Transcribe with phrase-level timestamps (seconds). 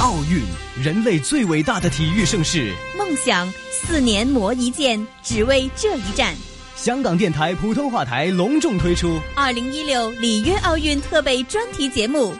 [0.00, 0.42] 奥运，
[0.82, 2.74] 人类最伟大的体育盛事。
[2.96, 6.34] 梦想四年磨一剑，只为这一战。
[6.74, 12.32] 香港电台普通话台隆重推出二零一六里约奥运特备专题节目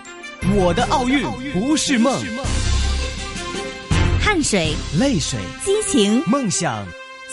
[0.54, 2.24] 《我的奥运不是梦》，
[4.24, 6.82] 汗水、泪水、激情、梦想。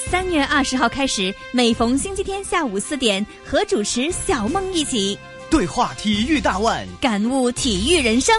[0.10, 5.18] 三月二十号开始，每逢星期天下午四点，和主持小梦一起
[5.50, 8.36] 对话体育大腕，感悟体育人生。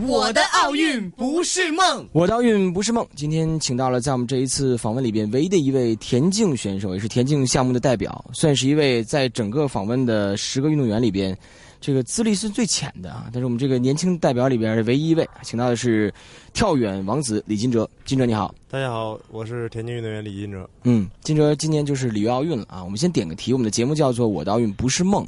[0.00, 3.06] 我的奥运不是梦，我的奥运不是梦。
[3.14, 11.36] 今天请到了在我们这一次访问里边唯一的一位田径选手，也是田径项目的代表，算是一位在整个访问的十个运动员里边，
[11.78, 13.28] 这个资历是最浅的啊。
[13.34, 16.12] 但是我们这个年轻代表里边的唯一一位，请到的是
[16.54, 17.88] 跳远王子李金哲。
[18.06, 20.68] 金哲你好，大家好，我是田径运动员李金哲。
[20.84, 22.82] 嗯，金哲今年就是里约奥运了啊。
[22.82, 25.22] 我们先点个题，我们的节目叫做《我的奥运不是梦》。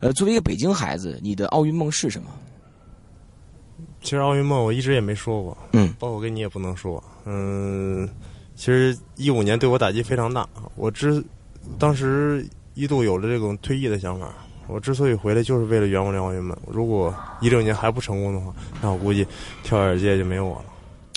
[0.00, 2.30] 呃，作为一个北京孩子，你的奥运梦是什么？
[4.06, 8.08] 其实奥运梦我一直也没说过，嗯，包括跟你也不能说，嗯，
[8.54, 11.20] 其实一五年对我打击非常大，我之
[11.76, 14.32] 当时一度有了这种退役的想法，
[14.68, 16.56] 我之所以回来就是为了圆我这奥运梦。
[16.68, 19.26] 如果一六年还不成功的话，那我估计
[19.64, 20.64] 跳远界就没有我了。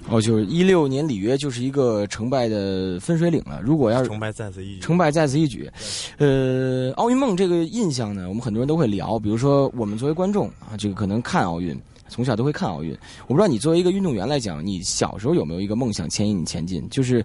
[0.10, 3.62] 哦，就是一六年里约就是一个成败的分水岭了。
[3.64, 5.70] 如果要是成败在此一举，成败在此一举，
[6.18, 9.20] 呃，奥运梦这个印象呢，我们很多人都会聊。
[9.20, 11.80] 比如说，我们作为观众啊，这个可能看奥运。
[12.10, 16.86] 从小都会看奥运，我不知道你作为一个运动员来讲，你小时候有没有一个梦想牵引你前进？
[16.90, 17.24] 就是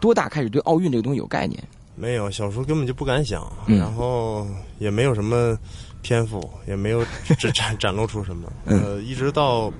[0.00, 1.62] 多大开始对奥运这个东西有概念？
[1.96, 4.44] 没有，小时候根本就不敢想，然后
[4.80, 5.56] 也没有什么
[6.02, 7.04] 天赋，也没有
[7.38, 8.52] 展展展露出什么。
[8.66, 9.72] 呃，一直到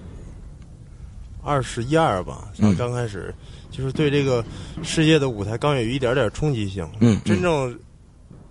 [1.42, 3.34] 二十一二吧，刚开始
[3.68, 4.44] 就是对这个
[4.84, 6.88] 世界的舞台刚有一点点冲击性。
[7.00, 7.76] 嗯，真正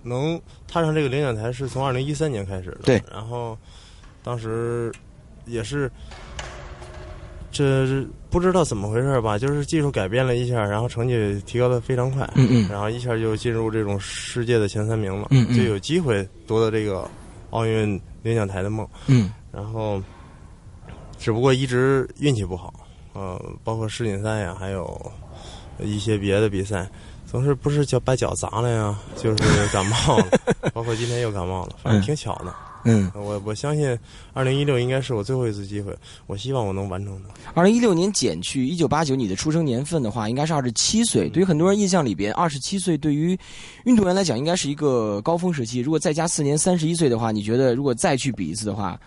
[0.03, 0.37] 能
[0.67, 2.79] 踏上这个领奖台是从二零一三年开始的。
[2.83, 3.57] 对，然后
[4.21, 4.91] 当时。
[5.45, 5.91] 也是，
[7.51, 9.37] 这不知道怎么回事吧？
[9.37, 17.09] 就是技术改变了一下，然后成绩提高的非常快，嗯嗯，然后一下就进入这种世界的前三名了，嗯嗯，就有机会夺得这个
[17.51, 20.01] 奥运领奖台的梦，嗯，然后
[21.19, 22.73] 只不过一直运气不好，
[23.13, 25.11] 呃，包括世锦赛呀，还有
[25.79, 26.89] 一些别的比赛，
[27.27, 30.25] 总是不是脚把脚砸了呀，就是感冒了，
[30.73, 32.45] 包括今天又感冒了，反正挺巧的。
[32.47, 32.72] 嗯，
[33.13, 33.97] 我我相信，
[34.33, 35.95] 二零一六应该是我最后一次机会。
[36.27, 37.51] 我希望我能完成它。
[37.53, 41.29] 二零一六年减去一九八九你的出生年份的话，应该是二十七岁。
[41.29, 43.37] 对于很多人印象里边，二十七岁对于
[43.85, 45.79] 运动员来讲，应该是一个高峰时期。
[45.79, 48.99] 如果再加四年，三十一岁的话，你觉得如果再去比一次的话，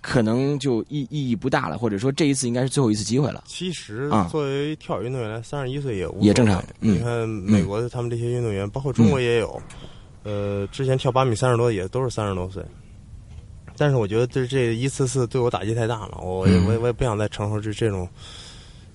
[0.00, 3.44] 可能就意意义不大了，或者说这一次应该是最后一次机会了。
[3.46, 6.62] 其实，作为跳远运动员来，三十一岁也无也正常。
[6.80, 9.62] 你看美国的他们这些运动员，包括中国也有，
[10.24, 12.62] 呃，之前跳八米三十多也都是三十多岁。
[13.76, 18.08] 但是我觉得这这一次次对我打击太大了，我也我也我也不想再承受这这种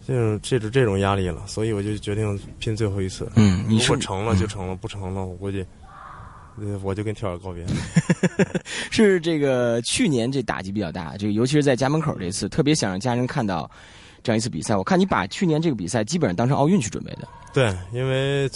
[0.05, 3.29] 这种这种这种压力了，所以我就决定拼最后一次。
[3.35, 5.65] 嗯，你说成了就成了，不成了我估计，
[6.81, 7.65] 我就跟跳远告别。
[8.89, 13.69] 是这个去年这打击比较大，这个尤其是在家门口这次，特别想让家人看到
[14.23, 14.75] 这样一次比赛。
[14.75, 17.27] 我看你把去年这个比赛基本上当成奥运去准备的。
[17.57, 18.47] 对，因为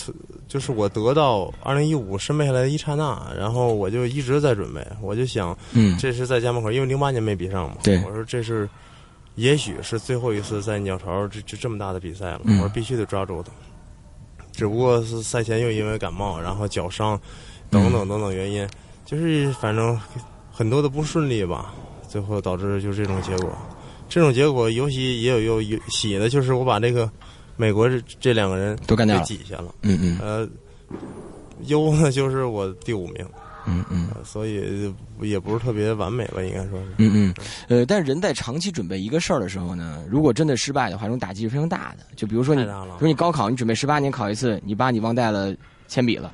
[0.47, 8.69] 就是我得到二零一五申备下来的一刹那，然后我就一直在准备，我就想，嗯，这是在家门口，因为零八年没比上嘛，对，我说这是，
[9.33, 13.51] 也许是最后一次在鸟巢这这这么大的比赛了，嗯、我说必须得抓住它。
[14.51, 17.19] 只不过是赛前又因为感冒，然后脚伤，
[17.71, 18.69] 等等等等原因，
[19.03, 19.99] 就是反正
[20.51, 21.73] 很多的不顺利吧，
[22.07, 23.51] 最后导致就这种结果。
[24.07, 27.09] 这种结果尤其也有有有喜的，就是我把这个。
[27.61, 29.75] 美国这这两个人都干掉了，挤下了。
[29.83, 30.17] 嗯嗯。
[30.19, 30.49] 呃，
[31.67, 33.23] 优呢就是我第五名。
[33.67, 34.09] 嗯嗯。
[34.23, 34.91] 所以
[35.21, 36.87] 也不是特别完美吧，应该说是。
[36.97, 37.35] 嗯嗯。
[37.67, 42.05] 呃，但是人在长期准备一个事儿的时候呢，如果真的失败的话，这种打击是非常大的。
[42.15, 42.71] 就比如说你，比
[43.01, 45.53] 如你高考，你准备十八年考一次，你把你忘带了
[45.87, 46.33] 铅笔了，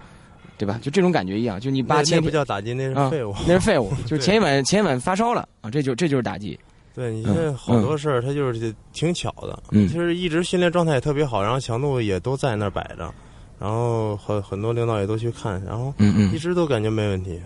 [0.58, 0.80] 对吧？
[0.82, 3.36] 就这种感觉一样，就你把那不叫打击，那是废物。
[3.46, 6.58] 那是废物， 就是前一晚前一晚发烧了啊，这就这就是打击。
[6.98, 9.62] 对你现在好多事儿，它就是挺巧的。
[9.70, 13.14] 嗯，其实一直训练状态也特别好，然后强度也都在那儿摆着，
[13.60, 17.40] 然后很很多领导也都去看，然后嗯嗯，一直都感觉没问题。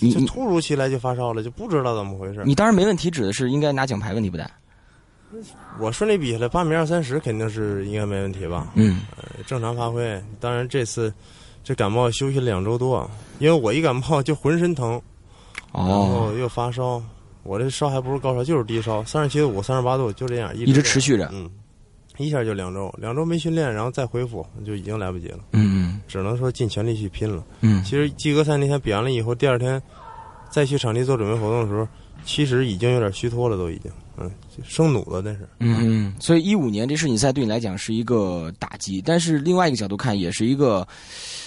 [0.00, 2.42] 你就突如其来就发烧了，就不知道怎么回事。
[2.44, 4.50] 你当然没问题，指的是应该拿奖牌问题不大。
[5.78, 8.72] 我顺利比下来八米二三十，肯定是应该没问题吧？
[8.74, 9.02] 嗯，
[9.46, 10.20] 正常发挥。
[10.40, 11.14] 当然这次
[11.62, 13.08] 这感冒休息了两周多，
[13.38, 15.00] 因为我一感冒就浑身疼，
[15.72, 17.00] 然后又发烧。
[17.42, 21.30] 我这烧还不是高烧，就是低烧，三十七度五、三十八度，就这样一直持续着。
[21.32, 21.50] 嗯，
[22.18, 25.38] 一下就两周，两周没训练，然后再恢复，就已经来不及了。
[25.52, 27.44] 嗯嗯，只能说尽全力去拼了。
[27.60, 29.80] 嗯，其实季格赛那天比完了以后，第二天
[30.50, 31.88] 再去场地做准备活动的时候，
[32.24, 34.30] 其实已经有点虚脱了，都已经，嗯，
[34.62, 35.48] 生弩了，那是。
[35.60, 40.86] 嗯嗯，所以一五年这世锦赛对你来讲是一个打击，但是另外一个角度看，也是一个，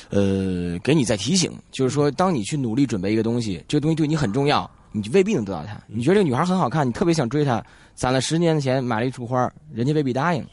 [0.09, 5.77] 呃，给你在提醒，就是说，当你去努力准备一个东西，这个东西对你很重要，你未必能得到她。
[5.87, 7.61] 你觉得这个女孩很好看，你特别想追她，
[7.93, 10.45] 攒了十年的钱买了一束花，人家未必答应。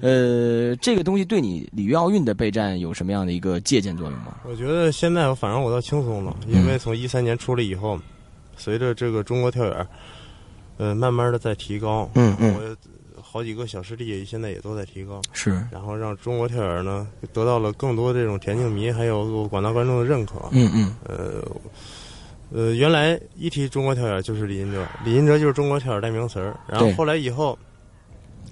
[0.00, 4.38] 呃，这个东西对你里约奥运的备战有什么样的一个借鉴作用吗？
[4.44, 7.96] 我觉得现在反正我倒轻松了，因为从一三年出来以后，
[8.56, 9.86] 随着这个中国跳远，
[10.78, 20.34] 呃，慢慢的在提高，嗯嗯我好几个小师弟现在也都在提高，是，然后让中国跳远呢得到了更多这种田径迷还有广大观众的认可。
[20.50, 21.40] 嗯嗯呃，
[22.54, 26.56] 呃，原来一提中国跳远就是李金哲，李金哲就是中国跳远代名词儿。
[26.68, 27.58] 然后后来以后，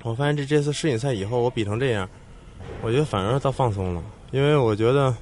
[0.02, 2.08] 我发现这这次世锦赛以后，我比成这样，
[2.82, 4.02] 我觉得反而倒放松了，
[4.32, 5.14] 因为我觉得，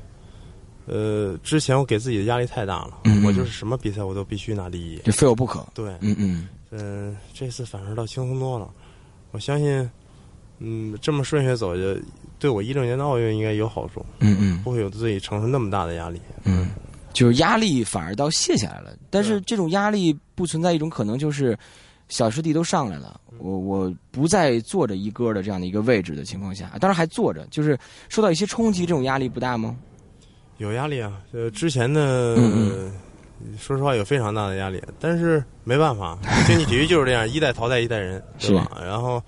[0.87, 4.99] 呃，之前我给自己的压力太大了，嗯嗯我就是什么比赛我都必须拿第一。
[5.05, 5.62] 这非我不可。
[5.75, 8.67] 对，嗯嗯嗯、这次反而倒轻松多了。
[9.32, 9.91] 我相信，
[10.59, 12.00] 嗯，这么顺序走下，
[12.38, 16.19] 对我一六年的奥运应该有好处，嗯嗯不会有自己承受那么大的压力。
[16.44, 16.71] 嗯，
[17.12, 18.97] 就是压力反而倒卸下来了。
[19.11, 21.57] 但是这种压力不存在一种可能，就是
[22.09, 27.79] 小师弟都上来了，我我不再坐着一哥的这样的一个位置的情况下，当然还坐着，就是
[28.09, 29.77] 受到一些冲击，这种压力不大吗？
[30.59, 32.93] 有压力啊，呃，之前的、嗯
[33.59, 38.71] 说实话有非常大的压力，但是没办法，竞技体育就是这样，一代淘汰一代人， 是吧？
[38.85, 39.23] 然后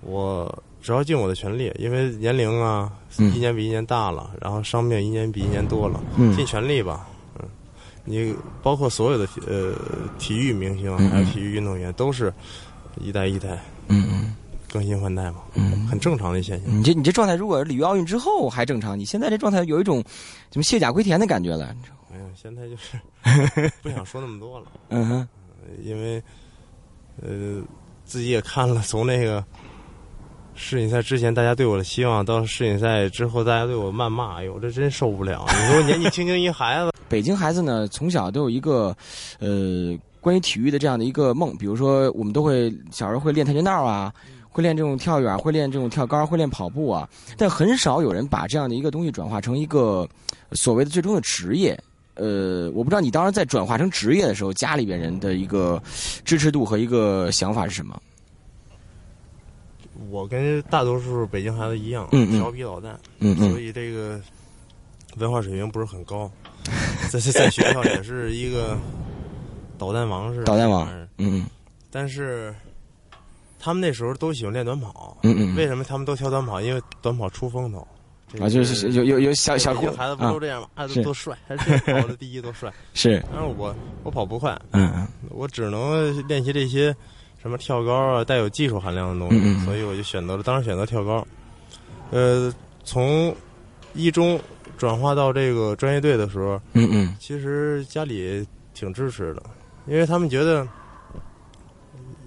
[0.00, 0.52] 我
[0.86, 7.08] 只要尽我的全力，因为年龄啊，嗯一年比一年大了，然后伤病一年比一年多了，嗯尽全力吧。
[7.40, 7.48] 嗯，
[8.04, 9.74] 你包括所有的呃
[10.16, 12.32] 体育明星还有体育运动员，都是
[13.00, 14.36] 一代一代嗯嗯
[14.70, 15.84] 更新换代嘛，嗯。
[15.88, 16.78] 很正常的现象。
[16.78, 20.00] 你这你这状态，如果是里约奥运之后还正常，你现在这状态有一种
[20.50, 21.74] 怎么卸甲归田的感觉了？
[22.12, 24.66] 哎呀，现在就是 不想说那么多了。
[24.90, 25.28] 嗯哼，
[25.82, 26.22] 因为
[27.20, 27.60] 呃
[28.04, 29.44] 自己也看了，从那个
[30.56, 35.44] 世锦赛之前大家对我的希望，到世锦赛之后大家对我谩骂，哎呦，这真受不了！
[35.52, 38.96] 你说年纪轻轻一孩子，北京孩子呢，从小都有一个
[39.38, 44.12] 呃关于体育的这样的一个梦，比如说我们都会小时候会练跆拳道啊，
[44.48, 50.08] 会练这种跳远，会练这种跳高，会练跑步啊，但很少有人把这样的一个东西转化成一个
[50.52, 51.78] 所谓的最终的职业。
[52.14, 55.80] 呃，我不知道你当时在转化成职业的时候，家里边人的一个
[56.24, 58.00] 支持度和一个想法是什么？
[60.10, 64.20] 我跟大多数北京孩子一样，调皮捣蛋，嗯所以这个
[65.16, 66.30] 文化水平不是很高，
[67.10, 68.76] 在在在学校也是一个
[69.78, 71.46] 捣蛋王似的，捣蛋王似的，嗯
[71.90, 72.54] 但是
[73.58, 76.60] 他们那时候都喜欢练短跑，嗯嗯嗯为什么他们都挑短跑？
[76.60, 77.86] 因为短跑出风头。
[78.40, 80.68] 啊，就是有有有小小孩子不啊都，这样吗？
[80.74, 82.70] 啊，多帅，还是跑的第一多帅。
[82.92, 86.94] 是，但是我我跑不快，嗯嗯我只能练习这些
[87.46, 91.24] 什么跳高啊，带有技术含量的东西，嗯嗯所以我就选择了，当时选择跳高。
[92.10, 92.52] 呃，
[92.84, 93.34] 从
[93.94, 94.38] 一中
[94.76, 98.44] 转化到这个专业队的时候，嗯嗯其实家里
[98.74, 99.42] 挺支持的，
[99.86, 100.66] 因为他们觉得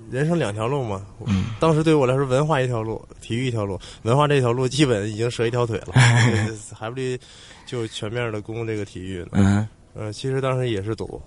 [0.10, 1.06] 人生两条路嘛。
[1.26, 3.78] 嗯当时对我来说，文化一条路，体育一条路。
[4.04, 5.94] 文化这条路基本已经折一条腿了，
[6.74, 7.20] 还不得
[7.66, 9.30] 就全面的攻这个体育呢？
[9.34, 11.22] 嗯呃，其实当时也是赌，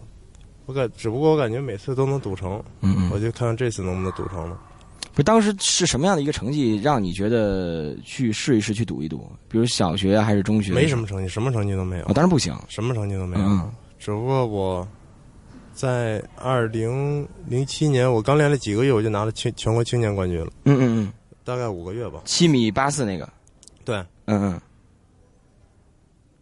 [0.66, 4.58] 我感只不过我感觉每次都能赌成，嗯嗯，我就看看这次能不能赌成了。
[5.14, 9.30] 不，当时是什么样的一个成绩让你觉得去试一试，去赌一赌？
[9.48, 10.72] 比如小学还是中学？
[10.72, 12.56] 没什么成绩，什么成绩都没有啊，，当然不行。
[12.68, 13.44] 什么成绩都没有。
[13.44, 14.88] 嗯只不过我
[15.72, 21.12] 在二零零七年，我刚练了几个月，我就拿了全全国青年冠军了，嗯嗯嗯，
[21.44, 22.20] 大概五个月吧。
[22.24, 23.28] 七米八四那个，
[23.84, 24.60] 对，嗯嗯。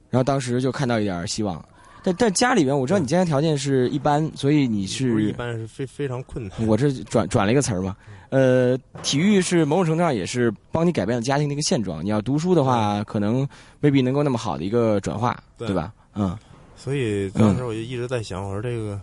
[0.09, 1.63] 然后当时就看到一点希望，
[2.03, 6.67] 但但家里边我知道你家庭条件是一般，所以你不是一般是非非常困难。
[6.67, 7.97] 我这转转了一个词儿嘛，
[8.31, 12.05] 呃，体育是某种程度上也是帮你改变了家庭的一个现状。
[12.05, 13.47] 你要读书的话，可能
[13.81, 15.93] 未必能够那么好的一个转化，对对吧？
[16.15, 16.37] 嗯
[16.77, 18.99] 所以当时我就一直在想，我说这个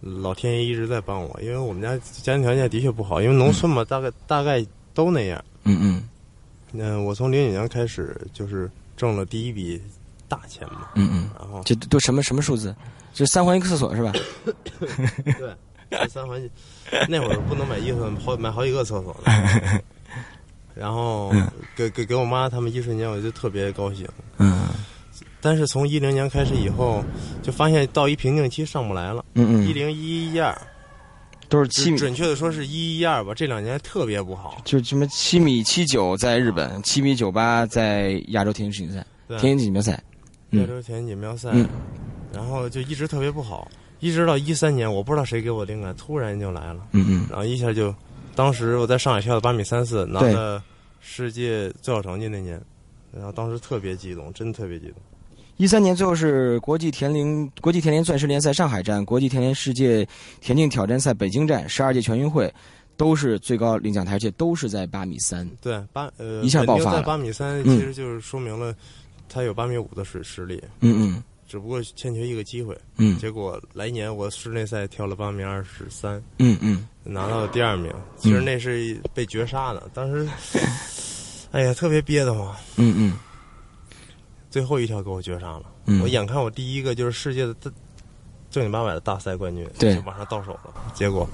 [0.00, 5.44] 老天爷一直在帮我，因为我们家家庭条件的确不好，因为农村嘛，大概大概都那样。
[5.64, 6.02] 嗯嗯
[6.70, 9.80] 那，我从零九年开始就是挣了第一笔
[10.28, 12.74] 大钱嘛，嗯嗯，然后就都什么什么数字？
[13.12, 14.12] 就三环一个厕所是吧？
[15.24, 16.40] 对，三环
[17.08, 19.80] 那会儿不能买衣服，好买好几个厕所呢。
[20.74, 21.32] 然后
[21.74, 24.06] 给给给我妈他们一瞬间，我就特别高兴。
[24.38, 24.68] 嗯
[25.40, 27.04] 但是从一零年开始以后，
[27.40, 29.24] 就发现到一瓶颈期上不来了。
[29.34, 30.52] 嗯嗯，一零一一二，
[31.48, 33.32] 都是七米，准确的说是一一二吧。
[33.32, 34.60] 这两年特别不好。
[34.64, 40.02] 就什么七米七九在日本，七米九八在亚洲田径世锦赛、对，田径锦标赛。
[40.50, 40.60] 嗯。
[40.60, 41.68] 亚洲田径锦标赛，嗯。
[42.32, 43.70] 然后就一直特别不好。
[44.00, 47.26] 一直到一三年，我不知道谁给我灵感，突然就来了，嗯嗯。
[47.30, 47.94] 然后一下就，
[48.34, 50.62] 当时我在上海跳的八米三四，拿了
[51.00, 52.60] 世界最好成绩那年，
[53.10, 54.96] 然后当时特别激动，真特别激动。
[55.56, 60.06] 一三年最后是国际田联国际田联钻石联赛上海站、国际田联世界
[60.42, 62.52] 田径挑战赛北京站、十二届全运会，
[62.98, 65.48] 都是最高领奖台，而且都是在八米三。
[65.62, 66.98] 对，八呃，一下爆发了。
[66.98, 67.78] 在八米三，嗯。
[67.78, 68.74] 其实就是说明了
[69.28, 71.22] 他有八米五的水实力，嗯嗯。
[71.48, 72.76] 只不过欠缺一个机会。
[72.96, 73.16] 嗯。
[73.18, 77.92] 结果来年我室内赛跳了八米二十三，嗯嗯，拿到了第二名。
[78.16, 80.28] 其实那是被绝杀的，当时，
[81.52, 82.52] 哎呀，特别憋得慌。
[82.76, 83.12] 嗯嗯。
[84.50, 86.00] 最后一条给我绝杀了，嗯。
[86.02, 87.72] 我眼看我第一个就是世界的正
[88.50, 89.94] 正经八百的大赛冠军，对。
[89.94, 91.28] 就马上到手了，结果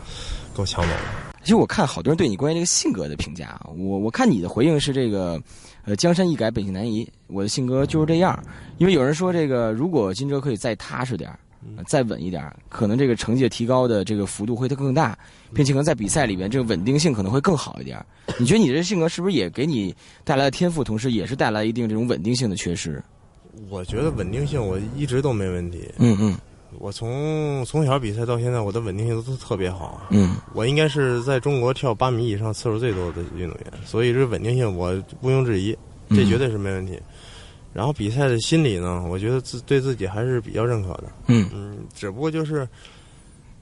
[0.55, 1.01] 给我抢走了。
[1.43, 5.43] 其实我看好多人对你关于这个性格的评价啊，我我看你的回应是这个，
[5.85, 8.41] 呃，江山易改，本性难移，我的性格就是这样。
[8.79, 11.39] 因为有人说这个，如果金哲可以再踏实点儿、
[11.77, 15.19] 呃再稳一点儿，可能这个成绩提高的这个幅度会更大，
[15.53, 18.07] 并且可能在比赛里边这个稳定性可能会更好一点儿。
[18.39, 23.03] 你觉得你这性格是不是也给你带来了天赋，同时也是带来一定这种稳定性的缺失？
[23.69, 26.37] 我觉得稳定性我一直都没问题，嗯嗯
[26.79, 30.07] 我从从小比赛到现在，我的稳定性都特别好。
[30.11, 35.77] 嗯我应该是在中国跳八米以上次数最多的运动员，所以这稳定性我毋庸置疑，
[36.11, 37.01] 这绝对是没问题。
[37.73, 41.05] 然后比赛的心理呢，我觉得自对自己还是比较认可的。
[41.29, 42.69] 嗯嗯，只不过就是，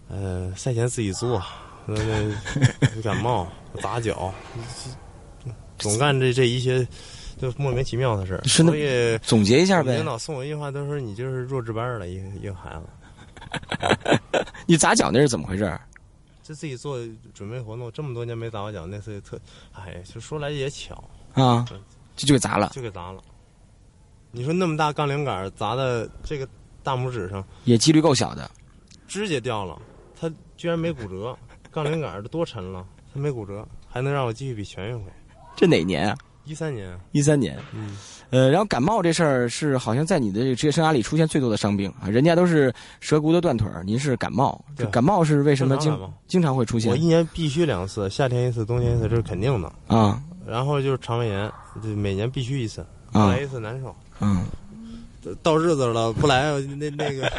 [0.08, 1.40] 呃，赛前自己做，
[1.86, 3.46] 那那 感冒、
[3.80, 4.34] 砸脚，
[5.78, 6.86] 总干这这一些
[7.38, 10.04] 就莫名其妙的事所以总结一下呗领。
[10.04, 12.86] 导送我一句话，都说你就是弱智班儿的一个一个孩子。
[14.66, 15.80] 你砸脚那是怎么回事儿？
[16.42, 16.98] 这自己做
[17.32, 19.38] 准备活动这么多年没砸过脚，那次特，
[19.72, 21.02] 哎，就说来也巧，
[21.34, 21.64] 啊，
[22.16, 23.22] 这就给砸了，就给砸了。
[24.32, 26.48] 你说那么大杠铃杆砸在这个
[26.82, 28.50] 大拇指上，也几率够小的。
[29.06, 29.80] 指甲掉了，
[30.18, 31.36] 他居然没骨折，
[31.70, 35.10] 杠铃杆儿多沉了，他没骨折，还能让我继续比全运会。
[35.56, 36.16] 这哪年啊？
[36.44, 37.58] 一三年，一三年。
[37.72, 37.96] 嗯，
[38.30, 44.64] 呃，然后感冒这事儿是好像在你的这个职业生涯里出现最多的伤病啊，人家都是蛇骨头断腿儿，您是感冒。
[44.76, 45.96] 对这感冒是为什么经
[46.26, 49.72] 经常会出现我一年必须两次，夏天一次，冬天一次，这是肯定的。
[49.88, 51.50] 啊然后就是肠胃炎，
[51.82, 53.94] 这每年必须一次，不啊来一次难受。
[54.20, 54.44] 嗯
[55.42, 57.30] 到日子了，不来那那个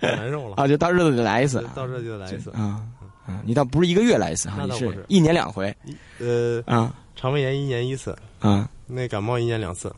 [0.16, 0.56] 难受了。
[0.56, 2.50] 啊，就到日子就来一次到日子就来一次。
[2.50, 2.82] 啊
[3.24, 5.74] 啊，你倒不是一个月来一次哈，你那倒不是是一年两回
[6.18, 8.68] 呃，啊肠胃炎一年一次，啊。
[8.88, 9.94] 那感冒一年两次，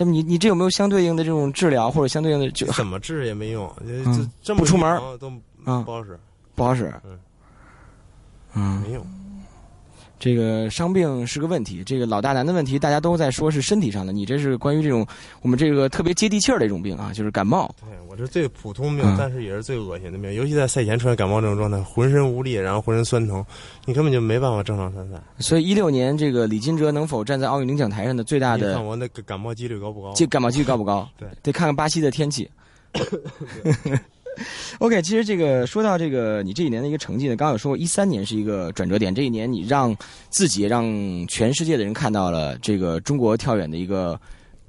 [0.00, 5.28] 但你你这有没有相对应的这种治疗或者相对应的就怎么治也没用，这嗯这这么不出门都
[5.64, 6.16] 啊不好使，
[6.54, 6.94] 不好使？
[7.04, 7.18] 嗯
[8.54, 9.04] 嗯，没用。
[10.18, 15.06] 这个伤病是个问题，这个老大难的问题，大家都在说是身体上的，你这是关于这种
[15.42, 17.72] 我们这个特别接地气儿的一种病啊，就是感冒。
[17.80, 23.44] 对我这最普通病嗯，但是也是最恶心的病，尤其在赛前出现感冒这种状态，浑身无力，然后浑身酸疼，
[23.84, 25.16] 你根本就没办法正常参赛。
[25.38, 30.12] 所以一六年这个李金哲能否站在奥运领奖台上的最大你看我那个感冒几率高不高？
[30.14, 31.08] 这感冒几率高不高？
[31.16, 32.50] 对，得看看巴西的天气。
[34.78, 39.96] OK，其实这个说到这个你这一年的一个成绩呢，刚刚有说过，一三年是一个转折点，这一年你让
[40.30, 40.86] 自己让
[41.26, 44.18] 全世界的人看到了这个中国跳远的一个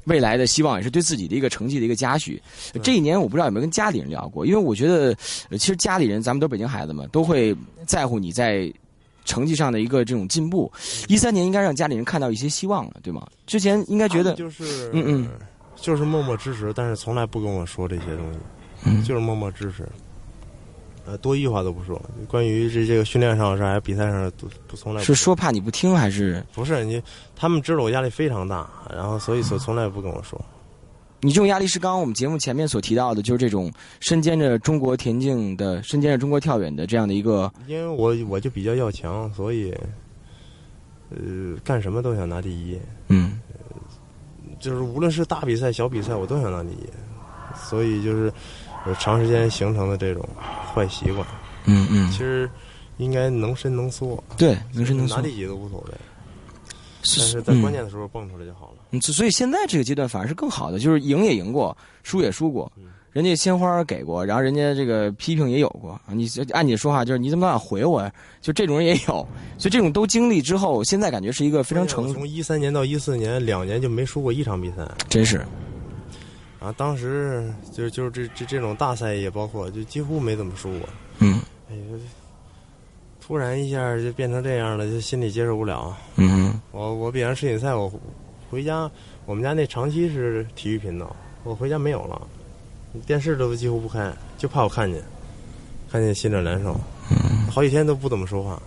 [0.05, 2.41] 未来的希望，也是对自己的一个成绩的一个嘉许。
[2.81, 5.15] 这一年我不知道有没有跟家里人聊过，因为我觉得，
[5.49, 8.71] 呃其实家里人咱们都是北京孩子嘛，都会在乎你在
[9.25, 10.71] 成绩上的一个这种进步。
[11.07, 13.27] 一三年应该让家里人看到一些希望了，对吗？
[13.45, 15.29] 之前应该觉得就是嗯嗯，
[15.75, 18.39] 就是默默支持，但是从来不跟我说这些东西，
[18.85, 19.87] 嗯就是默默支持。
[21.05, 21.99] 呃，多一句话都不说。
[22.27, 26.43] 关于这这个训练上的事儿，还比赛上都不从来不是说怕你不听还是？
[26.53, 27.01] 不是你，
[27.35, 30.39] 他们知道我压力非常大，然后所以说从来不跟我说。
[31.21, 33.69] 你这种压力是刚刚我们节目前面所提到的，就是这种
[33.99, 39.75] 身兼着中国田径的、身兼着中国跳远的这样的一个，因为我我就比较要强，所以
[41.09, 43.39] 呃干什么都想拿第一，嗯
[44.59, 46.87] 就是无论是大比赛、小比赛，我都想拿第一，
[47.67, 48.68] 所以就是呃
[48.99, 50.27] 长时间形成的这种
[50.73, 51.25] 坏习惯。
[51.65, 52.49] 嗯嗯其，实
[52.97, 55.93] 应该能伸能缩，对，能伸能缩拿，第几都无所谓，
[56.67, 58.83] 但是是在关键的时候蹦出来就好了。
[58.91, 65.99] 嗯，所以现在这个阶段反而是更好的，就是赢也赢过，输也输过嗯，人家鲜花给过，然后人家这个批评也有过。
[66.07, 68.11] 你按你说话，就是你怎么老想回我呀？
[68.41, 75.45] 就这种人也有，所以这种都经历之后，现在感觉是一个非常成熟，从一三年到一四年两年就没输过一场比赛，真是，
[76.59, 80.89] 然后当时就是就是这这这种大赛也包括，就几乎没怎么输过。
[81.19, 81.39] 嗯
[81.71, 81.81] 哎呀，
[83.21, 85.95] 突然一下就变成这样了，就心里接受不了。
[86.15, 87.91] 嗯我我比完世锦赛，我
[88.49, 88.89] 回家，
[89.25, 92.27] 我们家那长期是体育频道，我回家没有了，
[93.05, 95.01] 电视都几乎不开，就怕我看见。
[95.91, 96.79] 看见心里难受，
[97.49, 98.61] 好几天都不怎么说话。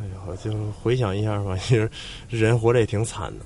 [0.00, 1.90] 哎呀，就回想一下吧，其实
[2.28, 3.44] 人活着也挺惨的。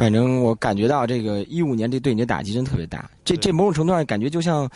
[0.00, 4.66] 反正我感觉到这个一五年这对你的打击真特别大，这这某种程度上感觉就像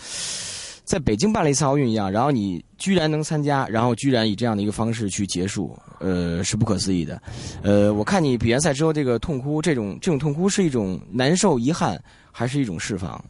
[0.85, 7.23] 在北京办了一次奥运一样，然后你居然能参加，然后居然以这样的一个方式去结束，呃，是不可思议的。
[7.62, 11.99] 呃，我看你比完赛之后这个痛哭，这种这种痛哭是一种难受、遗憾，
[12.31, 13.25] 还是一种释放？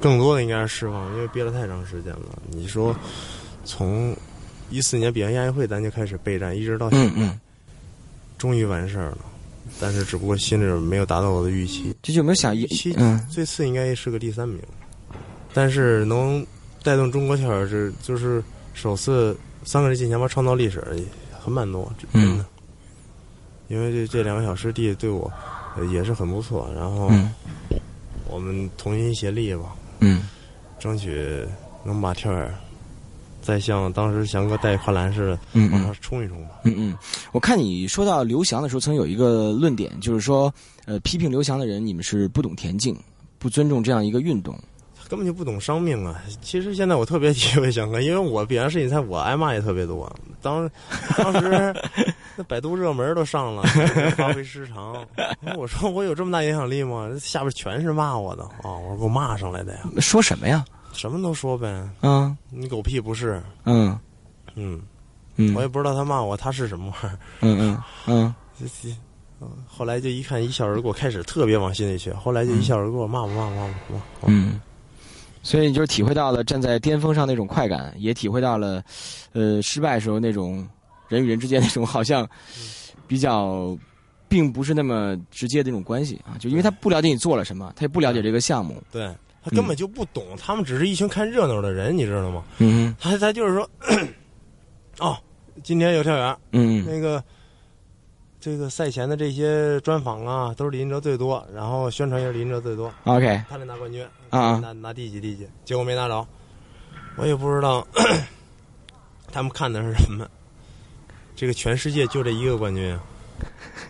[0.00, 2.38] 更多的应该是释放，因为憋了太长时间了。
[2.52, 2.94] 你说，
[3.64, 4.16] 从
[4.70, 7.40] 一四年比完亚运会，咱就开始备战，一直到现在，嗯嗯，
[8.38, 9.31] 终于完事儿了。
[9.80, 13.20] 但是只不过心里没有达到我的预期，这就有没有想预期嗯。
[13.30, 14.60] 最次应该是个第三名，
[15.52, 16.46] 但是能
[16.82, 18.42] 带动中国跳水是就是
[18.74, 20.84] 首次三个人进前八创造历史，
[21.40, 22.42] 很满足，真的。
[22.42, 22.44] 嗯。
[23.68, 25.32] 因为这这两个小师弟对我
[25.76, 27.32] 呃也是很不错，然后嗯。
[28.28, 30.22] 我们同心协力吧，嗯。
[30.78, 31.46] 争取
[31.84, 32.54] 能把跳远
[33.42, 35.38] 再像当时翔哥带跨栏似的
[35.72, 36.60] 往上冲一冲吧。
[36.64, 36.96] 嗯嗯，
[37.32, 40.52] 我看你说到刘翔的时候，曾有一个论点，就是说，
[40.86, 42.96] 呃，批评刘翔的人，你们是不懂田径，
[43.38, 44.58] 不尊重这样一个运动。
[45.08, 46.22] 根本就不懂伤命啊！
[46.40, 50.10] 其实现在我特别体会翔哥，因为我比完世锦赛，我挨骂也特别多。
[50.40, 50.70] 当
[51.18, 51.74] 当时
[52.34, 53.62] 那百度热门都上了，
[54.16, 55.06] 发挥失常。
[55.58, 57.10] 我说我有这么大影响力吗？
[57.20, 58.72] 下边全是骂我的啊！
[58.72, 60.64] 我说给我骂上来的呀，说什么呀？
[60.92, 61.88] 什么都说呗。
[62.02, 63.42] 嗯你狗屁不是？
[63.64, 63.98] 嗯
[64.54, 64.80] 嗯，
[65.36, 67.18] 嗯我也不知道他骂我他是什么玩意儿。
[67.40, 68.94] 嗯嗯嗯这这
[69.66, 74.00] 后来就一看一笑而过，开始特别往心里去，后来就一笑而过，骂不骂不骂不骂。
[74.26, 74.60] 嗯，
[75.42, 78.80] 所以你就体会到了站在巅峰上那种快感，也体会到了，
[79.32, 80.64] 呃，失败时候那种
[81.08, 82.28] 人与人之间那种好像
[83.08, 83.76] 比较，
[84.28, 88.80] 并不是那么直接的那种关系啊，就因为他不了解你做了什么，他也不了解这个项目。
[88.92, 89.12] 对
[89.44, 92.44] 他根本就不懂，他们只是一群看热闹的人，你知道吗？
[92.58, 93.68] 嗯他他就是说，
[94.98, 95.18] 哦，
[95.62, 97.22] 今天有跳远，嗯那个
[98.40, 106.26] 这个赛前的这些专访啊，都是李金哲最多，然后宣传也是李金哲最多，，OK 他得拿冠军啊拿拿第几第几，结果没拿着，
[107.16, 107.86] 我也不知道
[109.32, 110.28] 他们看的是什么。
[111.34, 113.02] 这个全世界就这一个冠军啊！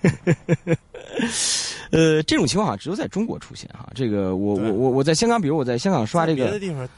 [1.92, 3.88] 呃，这种情况好像只有在中国出现哈。
[3.94, 6.88] 这个我我我我在香港，比如我在香港刷这个，别的地方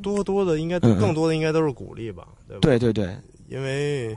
[0.00, 2.60] 多多的应该更多的应该都是鼓励吧，对吧？
[2.62, 3.14] 对对对，
[3.48, 4.16] 因为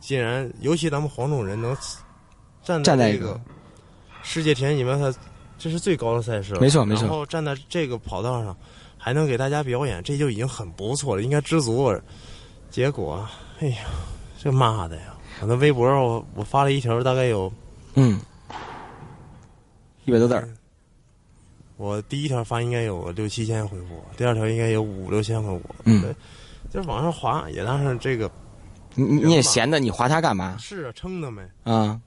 [0.00, 1.76] 既然尤其咱们黄种人能
[2.64, 3.40] 站站在一个这个
[4.22, 5.16] 世界田径里面，它
[5.58, 8.56] 这是最高的赛事了，没错没错然后站在这个跑道上，
[8.96, 12.02] 还能给大家表演，这就已经很不错了，应该知足了。
[12.70, 13.26] 结果，
[13.60, 13.78] 哎呀，
[14.38, 15.14] 这妈的呀！
[15.40, 17.50] 我那微博我我发了一条，大概有
[17.94, 18.20] 嗯，
[20.08, 20.48] 一百多字儿，
[21.76, 25.62] 我第一条发应该有六七千回复，第二条应该有五六千回复。
[25.84, 26.16] 嗯对，
[26.72, 28.30] 就是往上滑，也当是这个
[28.94, 31.42] 你你你也闲的，你划它干嘛是啊，撑的没。
[31.64, 32.00] 啊？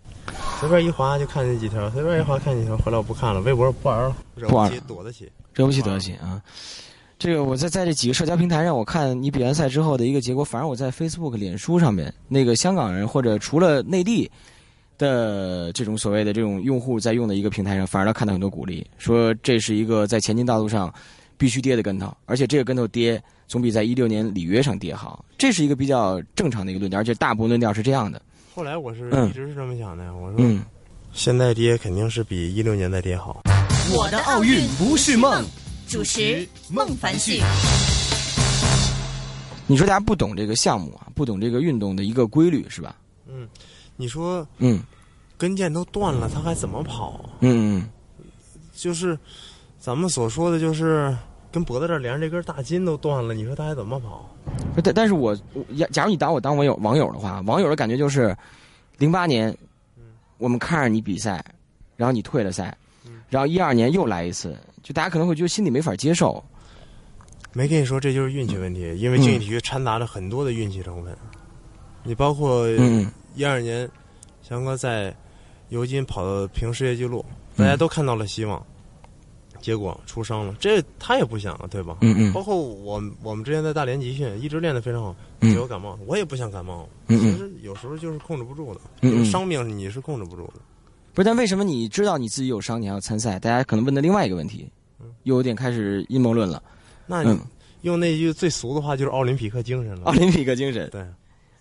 [0.60, 5.32] 随便一划就看见几条，随便一划看见几条，回来我不看了，微博不玩了，惹不玩了起躲得起。
[5.54, 6.42] 惹不起躲得起啊！
[7.20, 14.32] 这个我在在这几个社交平台上，我看你比完赛之后的一个结果，反而我在 Facebook、脸书上面，那个香港人或者除了内地
[15.10, 20.94] 的这种所谓的这种用户在用的一个平台上，反而他看到很多鼓励，说这是一个在前进道路上
[21.38, 28.22] 必须跌的跟头，而且这个跟头跌总比在一六年里约上跌好，这是一个比较正常的一个论调，而且大部分论调是这样的。
[28.54, 30.64] 后来我是嗯一直是这么想的，我说嗯，
[31.12, 33.42] 现在跌肯定是比一六年再跌好。
[33.94, 35.44] 我的奥运不是梦。
[35.88, 37.42] 主持孟凡旭。
[39.68, 42.96] 你说大家不懂这个项目啊，不懂这个运动的一个规律是吧？
[43.28, 43.46] 嗯，
[44.02, 44.82] 你说嗯
[45.38, 47.24] 跟腱都断了，他还怎么跑？
[47.40, 47.90] 嗯嗯
[48.74, 49.18] 就是
[49.80, 51.16] 咱们所说的，就是
[51.52, 54.28] 跟脖子这儿连着这根大筋都断了，你说他还怎么跑？
[54.84, 58.36] 但但是我我假假如你打我当网友网友的话，网友的感觉就是，
[58.98, 59.56] 零八年，
[60.40, 61.44] 我们看着你比赛，
[61.96, 62.76] 然后你退了赛，
[63.30, 66.44] 然后一二年又来一次，就大家可能会觉得心里没法接受。
[67.54, 71.16] 没跟你说这就是运气问题，因为竞技体育掺杂了很多的运气成分。
[72.04, 73.90] 你包括嗯一二年，
[74.42, 75.16] 翔哥在
[75.70, 77.24] 尤金跑的平世界纪录，
[77.56, 78.64] 大家都看到了希望，
[79.62, 81.98] 结果出伤了，这他也不想啊，对吧？
[82.02, 86.88] 嗯嗯包括我我们之前在大连集训，一直练得非常好，嗯结果感冒，我也不想感冒。
[87.08, 90.54] 嗯嗯其实有时候就是控制不住的，嗯嗯伤病你是控制不住的。
[91.14, 93.40] 不是，但为什么你知道你自己有伤，你还要参赛？
[93.40, 94.70] 大家可能问的另外一个问题，
[95.24, 96.62] 又有点开始阴谋论了。
[97.06, 97.40] 那你嗯，
[97.82, 100.06] 用那句最俗的话就是奥林匹克精神了。
[100.06, 101.06] 奥林匹克精神，对，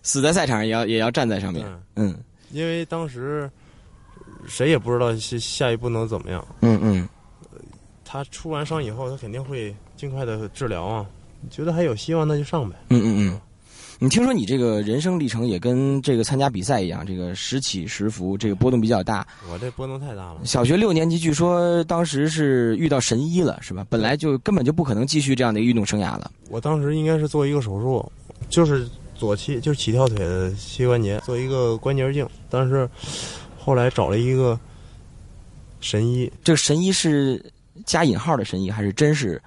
[0.03, 1.65] 死在赛场上也要也要站在上面。
[1.95, 2.17] 嗯，嗯
[2.51, 3.49] 因为当时
[4.47, 6.45] 谁也不知道下下一步能怎么样。
[6.61, 7.07] 嗯嗯
[8.03, 11.05] 他出完伤以后，他肯定会尽快的治疗啊。
[11.49, 12.75] 觉得还有希望，那就上呗。
[12.89, 13.41] 嗯嗯嗯。
[14.03, 19.25] 你听说你这个人生历程也跟这个参加比赛一样，这个时起时伏，这个波动比较大。
[19.47, 20.41] 我这波动太大了。
[20.43, 23.85] 小学六年级，据说当时是遇到神医了，是吧？
[23.89, 26.31] 本来就根本就不可能继续这样的运动生涯了。
[26.49, 28.11] 我当时应该是做一个手术，
[28.49, 28.89] 就是
[29.21, 32.27] 左膝，就是起跳腿的膝关节，做一个关节镜。
[32.49, 32.89] 但是
[33.55, 34.59] 后来找了一个
[35.79, 37.39] 神医，这个神医是
[37.85, 39.39] 加引号的神医，还是真是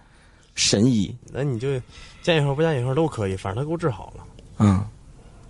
[0.55, 1.13] 神医？
[1.33, 1.77] 那你就
[2.23, 4.25] 加引号不加引号都可以，反正他给我治好了。
[4.59, 4.87] 嗯，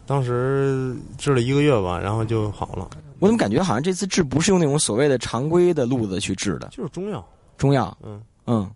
[0.07, 2.89] 当时治了一个月吧，然后就好了。
[3.19, 6.69] 我怎么感觉好像这次治不是用那种所谓的常规的路子去治的？
[6.69, 7.23] 就是中药，
[7.59, 7.95] 中药。
[8.03, 8.71] 嗯嗯，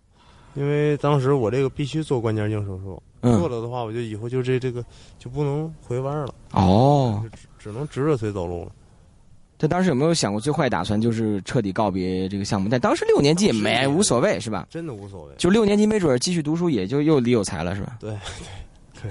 [0.55, 4.85] 因为当时我这个必须做关节镜手术，做了的话，我就以后就这这个
[5.19, 6.35] 就不能回弯了。
[6.53, 8.73] 哦，只只能直着腿走路了。
[9.59, 12.69] 他当时有没有想过最坏打算，就是彻底告别这个项目？
[12.71, 14.69] 但当时六年级也没无所谓，是吧？
[14.71, 15.35] 真的无所谓。
[15.37, 17.97] 就六年级没准继续读书，也就又李有才了，是吧？
[17.99, 18.11] 对
[19.03, 19.03] 对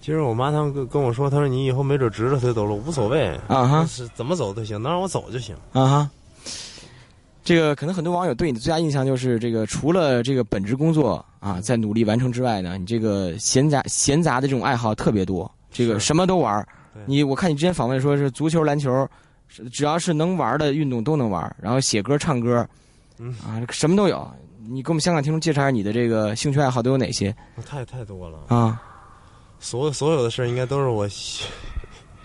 [0.00, 6.10] 其实我妈他们跟跟我说，她说你以后没准直着腿走路无所谓啊哈，是怎么走都行，能让我走就行啊哈。
[7.44, 16.64] 这个可能很多网友对你的最佳印象就是这个，除了这个本职工作啊在努力完成之外呢，你这个闲杂闲杂的这种爱好特别多，这个什么都玩
[17.06, 19.08] 你我看你之前访问说是足球、篮球，
[19.72, 22.66] 只要是能玩的运动都能玩，然后写歌、唱歌，
[23.18, 24.30] 嗯啊什么都有。
[24.68, 27.34] 你给我们香港听众介绍一下你的这个兴趣爱好都有哪些？
[27.66, 28.80] 太太多了啊。
[29.58, 31.08] 所有所有的事应该都是我，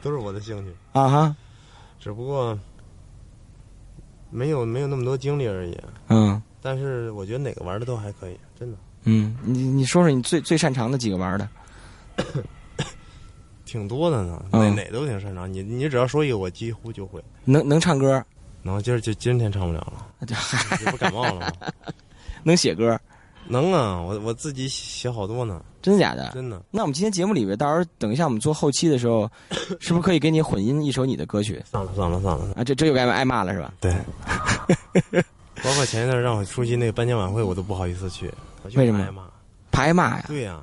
[0.02, 1.36] 都是我的兴趣啊哈，
[2.00, 2.58] 只不过
[4.30, 5.78] 没有没有那么多精力而已。
[6.08, 8.78] 嗯，但是我觉得哪个玩的都还可以，真的。
[9.06, 11.48] 嗯，你你说说你最最擅长的几个玩的？
[13.66, 15.52] 挺多的呢，哪哪都挺擅长。
[15.52, 17.24] 你你只要说一个，我几乎就会。
[17.44, 18.24] 能能唱歌？
[18.62, 20.08] 能，今儿就今天唱不了了，
[20.80, 21.52] 你不感冒了吗？
[22.44, 23.00] 能写歌？
[23.48, 26.32] 能啊，我我自己写好多呢，真的假的？
[26.34, 26.62] 真的。
[26.72, 29.30] 那我们今天节目里边，到时候等一下我们做后期的时候，
[29.80, 31.62] 是不是可以给你混音一首你的歌曲？
[31.70, 32.64] 算了算了算了啊！
[32.64, 33.74] 这这又该挨骂了是吧？
[33.82, 33.94] 对。
[35.64, 38.32] 包括前一段让我出席那个颁奖晚会，我都不好意思去。
[38.76, 39.04] 为什么？
[39.04, 39.24] 挨骂？
[39.72, 40.26] 怕挨骂呀？
[40.28, 40.62] 对呀。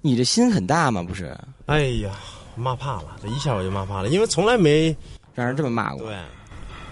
[0.00, 1.02] 你这心很大吗？
[1.02, 1.34] 不是？
[1.66, 2.10] 哎呀，
[2.56, 4.94] 骂怕了，这一下我就骂怕了，因为从来没
[5.34, 6.06] 让人这么骂过。
[6.06, 6.16] 对，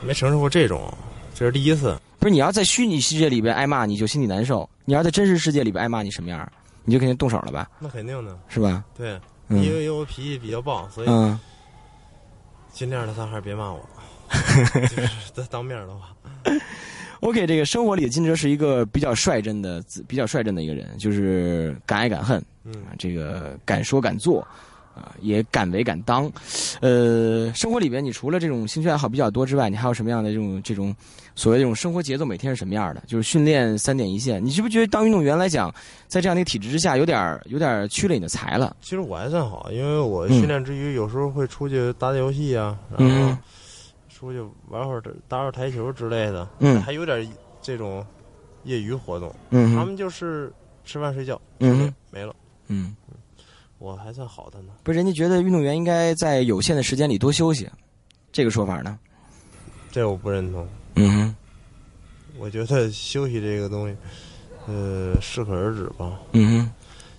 [0.03, 0.93] 没承受过这种，
[1.35, 1.99] 这是第一次。
[2.19, 6.51] 不是你要在虚拟世界里边挨骂，你就心里难受；你要在真实世界里边挨骂，你什么样？
[6.85, 7.69] 你就肯定动手了吧？
[7.79, 8.85] 那肯定的，是吧？
[8.97, 11.09] 对，因为我脾气比较暴，所以
[12.73, 13.81] 尽量的他还是别骂我，
[14.89, 16.09] 就是在当面的话。
[17.23, 24.47] OK，这个生活里的金哲是一个比较率真的、比较率真的一个人，就是敢爱敢恨，嗯，这个敢说敢做。
[24.95, 26.31] 啊，也敢为敢当，
[26.83, 30.95] 呃，生活里边你除了这种兴趣爱好比较多之外，你还有什么样的这种这种
[31.35, 32.27] 所谓这种生活节奏？
[32.27, 33.03] 每天是什么样的？
[33.07, 34.45] 就是训练三点一线。
[34.45, 35.75] 你是不是觉得当运动员来讲，
[36.09, 38.77] 在这样的体制之下，有点有点屈了你的才了？
[38.83, 43.35] 其实我还算好，因为我训练之余，有时候会出去打打游戏啊，然后
[44.23, 47.29] 出去玩会儿打会儿台球之类的，嗯，还有点
[47.61, 48.07] 这种
[48.63, 49.35] 业余活动。
[49.51, 50.53] 嗯，他们就是
[50.85, 52.33] 吃饭睡觉，嗯，没了，
[52.69, 52.95] 嗯。
[53.79, 54.75] 我还算好的呢。
[54.85, 57.69] 不是，人家觉得运动员应该在有限的时间里多休息，
[58.31, 58.97] 这个说法呢？
[59.91, 60.69] 这我不认同。
[60.95, 61.35] 嗯，
[62.39, 63.97] 我觉得休息这个东西，
[64.69, 66.17] 呃，适可而止吧。
[66.31, 66.71] 嗯，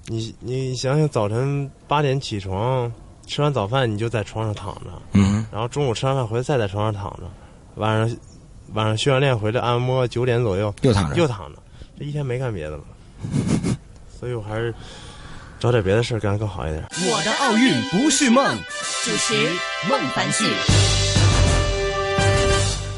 [0.07, 2.89] 你你想想，早晨八点起床，
[3.33, 7.23] 吃完早饭你就在床上躺着，嗯，然后中午吃完饭回来再在床上躺着，
[7.77, 8.17] 晚上
[8.73, 11.57] 晚上训完练回来按摩，九点左右又躺着，又躺着，
[11.97, 12.83] 这一天没干别的了。
[14.19, 14.71] 所以我还是。
[15.59, 16.83] 找点别的事干更好一点。
[16.91, 18.45] 我的奥运不是梦，
[19.05, 19.33] 主持
[19.89, 20.43] 孟凡旭。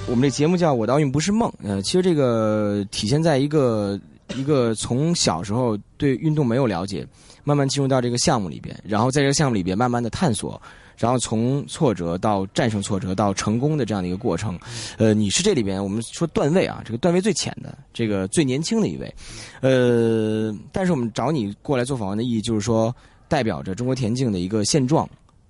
[0.08, 1.48] 我们这节目叫《我的奥运不是梦》。
[1.64, 4.00] 呃，其实这个体现在一个
[4.36, 7.06] 一个从小时候对运动没有了解，
[7.46, 10.62] 慢慢进入到这个项目里边，然后在这个项目里边慢慢的探索。
[10.98, 14.58] 然后从挫折到战胜挫折到成功的这样的一个过程，
[14.98, 19.14] 呃，你是这里边我们说段位啊，这个段位最浅的，这个最年轻的一位，
[19.60, 22.96] 呃，但是我们找你过来做访问的意义就是说，
[23.28, 25.06] 代表着中国田径的一个现状，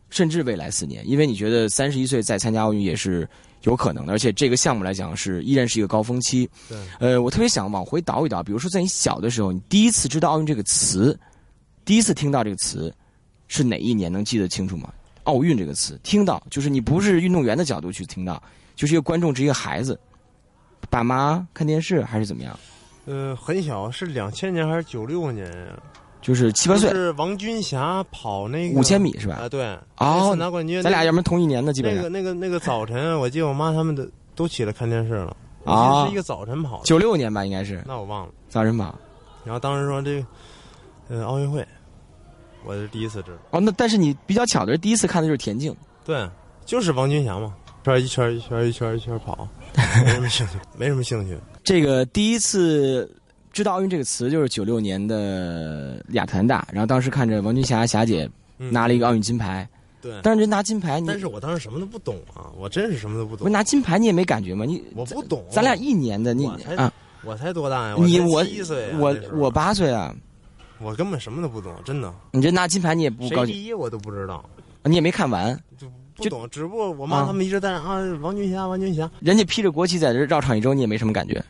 [0.09, 3.29] 甚至未来四年，因为你觉得三十一岁再参加奥运也是
[3.65, 6.49] 有可能的，而且这个项目来讲是依然是一个高峰期。
[6.67, 11.15] 对，呃，我特别想往回倒一倒，比如说在你小的时候，你第一次知道奥运这个词，
[11.85, 12.93] 第一次听到这个词
[13.47, 14.11] 是哪一年？
[14.11, 14.91] 能记得清楚吗？
[15.23, 18.41] 奥运这个词，听到就是你不是运动员的角度去听到，
[18.75, 19.99] 就是一个观众，是一个孩子，
[20.89, 22.59] 爸妈看电视还是怎么样？
[23.05, 25.79] 呃，很小，是两千年还是九六年呀？
[26.21, 26.89] 就是七八岁。
[26.89, 29.35] 是王军霞跑那个五千米是吧？
[29.35, 29.77] 啊，对。
[29.97, 30.81] 哦，拿冠军。
[30.81, 32.03] 咱俩要不然同一年的，基本上。
[32.03, 35.37] 那个那个那个早晨， 我记得我妈他们都都起来看电视了。
[35.65, 36.05] 啊。
[36.07, 36.81] 是一个早晨跑。
[36.83, 37.83] 九六年吧，应该是。
[37.85, 38.33] 那我忘了。
[38.49, 38.97] 早晨跑。
[39.43, 40.25] 然后当时说这
[41.09, 41.65] 个，呃，奥运会，
[42.65, 43.37] 我是第一次知道。
[43.51, 45.75] 哦，那但是你比较巧的是，第一次看的就是田径。
[46.03, 46.27] 对，
[46.65, 49.47] 就是王军霞嘛，圈一圈一圈一圈一圈跑，
[50.03, 51.37] 没什么兴趣，没什么兴趣。
[51.63, 53.09] 这个第一次
[53.51, 59.67] 知道奥运这个词，就是九六年的亚特兰大，然后当时看着王军霞霞姐嗯拿了一个奥运金牌，
[60.01, 63.39] 对，但是人拿金牌，你但是我当时什么都不懂啊，我真是什么都不懂。
[63.39, 64.65] 不是拿金牌你也没感觉吗？
[64.65, 66.91] 你我不懂，咱俩一年的，你啊，
[67.23, 67.95] 我才多大呀？
[67.95, 70.15] 才你我七岁啊，我我八岁啊，
[70.85, 72.13] 我根本什么都不懂，真的。
[72.29, 74.47] 你这拿金牌你也不高兴，谁第一我都不知道，
[74.83, 76.47] 你也没看完，就不懂。
[76.51, 79.09] 只不过我妈他们一直在那啊，王军霞，王军霞。
[79.19, 81.43] 人家披着国旗在这绕场一周，你也没什么感觉。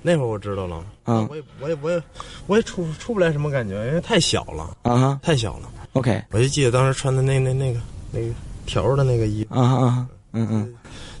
[0.00, 2.02] 那会儿我知道了，嗯我也我也我也
[2.46, 5.70] 我也出出不来什么感觉，因为太小了，啊哈太小了。
[5.92, 7.78] ，OK，我就记得当时穿的那那那个
[8.10, 8.26] 那个
[8.64, 10.74] 条的那个衣服，啊啊，嗯嗯，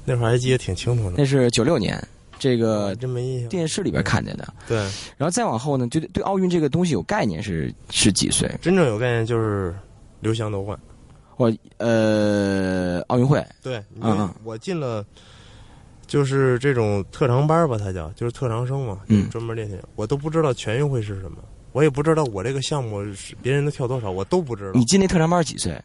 [0.04, 1.16] 那会儿还记得挺清楚的。
[1.18, 2.02] 那是九六年，
[2.42, 3.48] 这个真没印象。
[3.48, 4.52] 电视里边看见的。
[4.66, 4.78] 对，
[5.16, 8.52] 然后再往后呢，就对对奥运这个东西有概念是是几岁？
[8.60, 9.72] 真正有概念就是
[10.18, 10.76] 刘翔夺冠。
[11.36, 15.06] 我呃，奥运会，对，嗯嗯我进了，
[16.04, 19.78] 就是这种特长班吧，他叫就是特长生嘛，嗯专门练习。
[19.94, 21.38] 我都不知道全运会是什么，
[21.70, 24.84] 我也不知道我这个项目是别人都跳多少，我都不知道你。
[24.84, 25.80] 进那特长班几岁？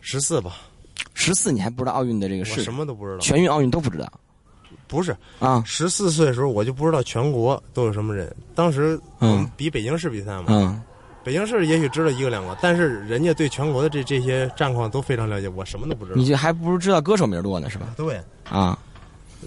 [0.00, 0.56] 十四吧，
[1.14, 3.18] 十四，你还不知道奥运的这个我什么都不知道。
[3.18, 4.12] 全运奥运都不知道
[4.90, 5.62] 不是啊？
[5.64, 8.34] 十四岁的时候，我就不知道全国都有什么人。
[8.56, 10.82] 当时我们嗯比北京市比赛嘛，嗯，
[11.22, 16.26] 北京市也许知道一个两个，但是人家对全国的这这些战况都非常了解，我什么都不知道你。
[16.26, 17.94] 这还不如知道歌手名多呢，是吧？
[17.96, 18.76] 对，啊，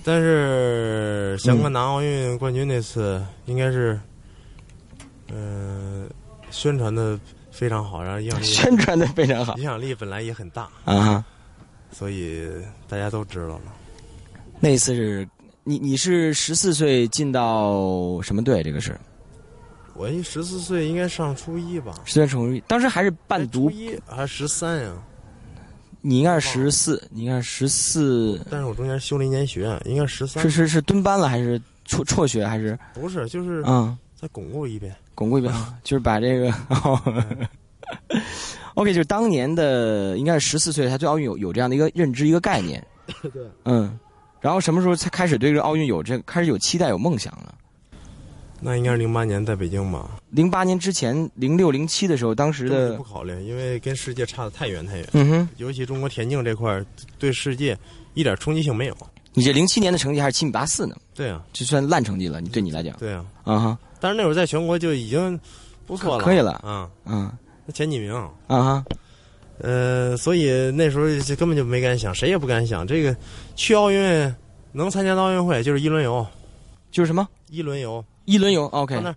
[0.04, 4.00] 但是翔哥拿奥运冠军那次，应该是，
[5.30, 6.06] 呃，
[6.52, 7.20] 宣传的
[7.52, 11.24] 非常好，然后影响力 宣传的非常好影响力本来也很大，啊。
[11.92, 12.50] 所以
[12.90, 13.62] 大家都知道了。
[14.60, 15.28] 那一次是
[15.64, 18.62] 你你是十四岁进到什么队？
[18.62, 19.00] 这个是
[19.96, 21.94] 我一十四岁，应该上初一吧？
[22.04, 24.94] 十岁成当时还是半读一还十三呀？
[26.02, 30.50] 你应该是十四，你应该是十四，但是我中间修了一年学，应该十三是。
[30.50, 34.94] 是是蹲班了还是辍辍学还是不是，就是嗯再巩固一遍。
[35.16, 36.52] 巩固一遍，就是把这个。
[38.74, 42.84] OK，就是当年的应该是十四岁，他对奥运有有这样的一个认知一个概念，
[43.32, 43.98] 对，嗯，
[44.44, 47.56] 然后什么时候才开始对这个奥运有这开始有期待有梦想了？
[48.60, 50.20] 那应该是零八年在北京吧？
[50.32, 55.08] 零八年之前，零六零七的时候，当时的不考虑，因为跟世界差得太远太远。
[55.14, 56.86] 嗯哼，尤其中国田径这块儿，
[57.18, 57.78] 对世界
[58.16, 58.98] 一点冲击性没有。
[59.34, 63.26] 你这零七年的成绩还是七米八四呢，对啊，这算烂成绩了，你对你来讲对啊。
[63.46, 65.40] 啊哈，但是那会儿在全国就已经
[65.88, 67.32] 不错了，可以了嗯，嗯
[67.66, 68.14] 那前几名。
[68.14, 68.86] 啊哈，
[69.64, 73.16] 呃，所以那时候就根本就没敢想，谁也不敢想这个
[73.56, 74.36] 去奥运
[74.74, 76.24] 能参加到奥运会就是一轮游，
[76.92, 77.26] 就是什么？
[77.50, 78.04] 一轮游。
[78.26, 79.16] 一轮游，OK，那儿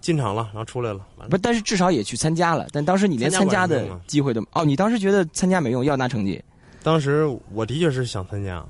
[0.00, 6.42] 进场了，然后出来了，完了不，但是至少也去参加了，但当时你连参参加加的机会都哦，你当时觉得参加没用，要拿成绩，
[6.82, 8.64] 当时我的确是想参加，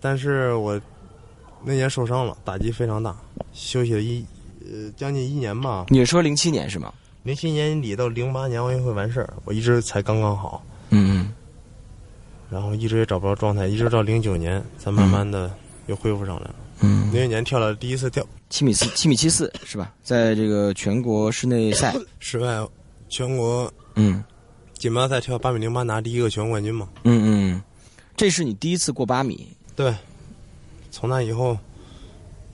[0.00, 0.80] 但是我
[1.64, 3.16] 那年受伤了，打击非常大，
[3.52, 4.24] 休息了一
[4.60, 5.86] 呃将近一年吧。
[5.88, 6.92] 你是说零七年是吗？
[7.28, 11.34] 零七年底到零八年奥运会完事儿，我一直才刚刚好，嗯嗯
[12.48, 15.54] 然后一直也找不着状态，一直到零九年才慢慢的
[15.88, 16.54] 又恢复上来了。
[16.80, 19.92] 嗯零九年跳了第一次跳七米四七米七四是吧？
[20.02, 22.66] 在这个全国室内赛，室外
[23.10, 24.24] 全国嗯
[24.72, 26.88] 锦标赛跳八米零八拿第一个全国冠军嘛。
[27.04, 27.62] 嗯嗯，
[28.16, 29.94] 这是你第一次过八米，对，
[30.90, 31.58] 从那以后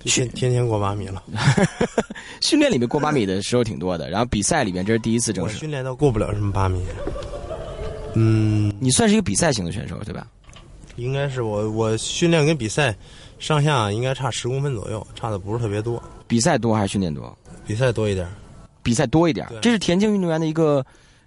[0.04, 1.22] 就天天天过八米了。
[2.40, 5.54] 训练里面过八米的时候挺多的，然后比赛里面这是第一次正式。
[5.54, 6.84] 我训练都过不了什么八米。
[8.14, 10.26] 嗯，你算是一个比赛型的选手对吧？
[10.96, 12.94] 应该是我我训练跟比赛
[13.40, 17.36] 上下应该差十公分左右，差的不是特别多，比赛多还是训练多？
[17.66, 18.28] 比赛多一点。
[18.82, 20.84] 比赛多一点，这是田径运动员的一个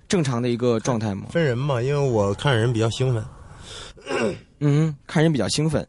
[0.07, 1.25] 正常的一个状态吗？
[1.31, 4.45] 分人嘛，因为我看人比较兴奋。
[4.59, 5.87] 嗯，看人比较兴奋。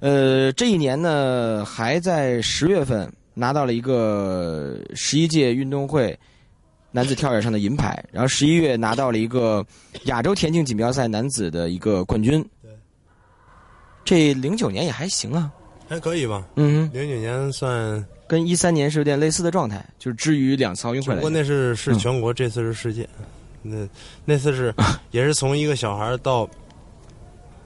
[0.00, 6.18] 呃，这一年呢，还在十月份拿到了一个十一届运动会
[6.92, 9.64] 男子跳远上的银牌，然后十一月拿到了一个
[10.04, 12.40] 亚洲田径锦标赛男子的一个冠军。
[12.62, 12.70] 对，
[14.04, 15.50] 这零九年也还行啊。
[15.86, 23.06] 还可以吧，嗯，零九年算，跟一三年是有点类似的状态，就是至于两次奥运会不过那是是嗯全国，这次是世界。
[23.60, 23.86] 那
[24.24, 24.74] 那次是
[25.10, 26.48] 也是从一个小孩到，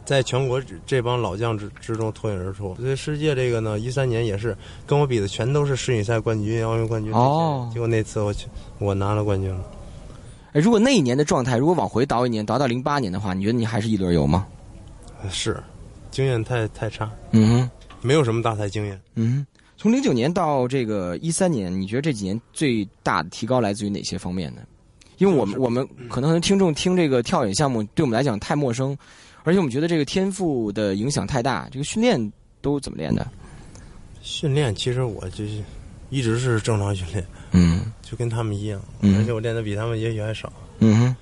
[0.09, 2.75] 在全国这帮老将之之中脱颖而出。
[2.77, 7.13] 所以世界这个呢，一三年也是跟我比的全都是世锦赛冠军、奥运冠军。
[7.13, 8.47] 哦结果那次我去
[8.79, 9.63] 我拿了冠军了。
[10.55, 14.47] 哎，如果那一年的状态，如果往回倒一年，倒到零八年的话，你觉得你还是一轮游吗？
[15.31, 15.63] 是，
[16.11, 17.71] 经验太太差，嗯哼。
[18.01, 18.99] 没有什么大赛经验。
[19.15, 24.63] 嗯，从零九年到这个一三年，你觉得这几年最大的提高来自于哪些方面呢？
[25.19, 28.97] 因为我们我们可能听众听这个跳远项目对我们来讲太陌生，
[29.49, 31.67] 而且我们觉得这个天赋的影响太大。
[31.73, 32.21] 这个训练
[32.61, 33.27] 都怎么练的？
[34.21, 35.63] 训练其实我就是
[36.11, 40.53] 一直是正常训练，嗯 就跟他们一样，嗯而且我练的比他们也许还少。
[40.81, 41.17] 嗯哼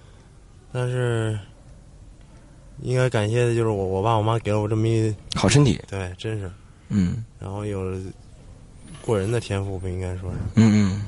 [0.73, 1.39] 但是
[2.83, 6.51] 应该感谢的就是我我爸我妈给了我这么一好身体，对，真是，
[6.89, 7.97] 嗯然后有了
[9.03, 11.03] 过人的天赋不应该说是，嗯嗯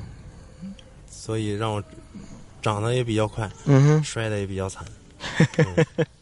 [1.09, 1.83] 所以让我
[2.61, 4.03] 长得也比较快，嗯哼。
[4.05, 4.85] 摔的也比较惨。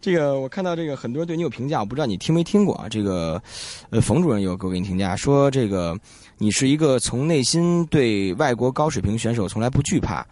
[0.00, 2.88] 这个我看到这个很多人对你有评价，我不知道你听没听过啊？
[2.88, 3.42] 这个，
[3.90, 5.98] 呃，冯主任有给我给你评价说，这个
[6.38, 10.26] 你是一个从内心对外国高水平选手从来不惧怕，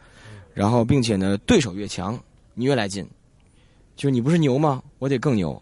[0.53, 2.19] 然后并且呢，对手越强，
[2.55, 3.09] 你越来劲。
[3.95, 4.83] 就是你不是牛吗？
[4.99, 5.61] 我得更牛。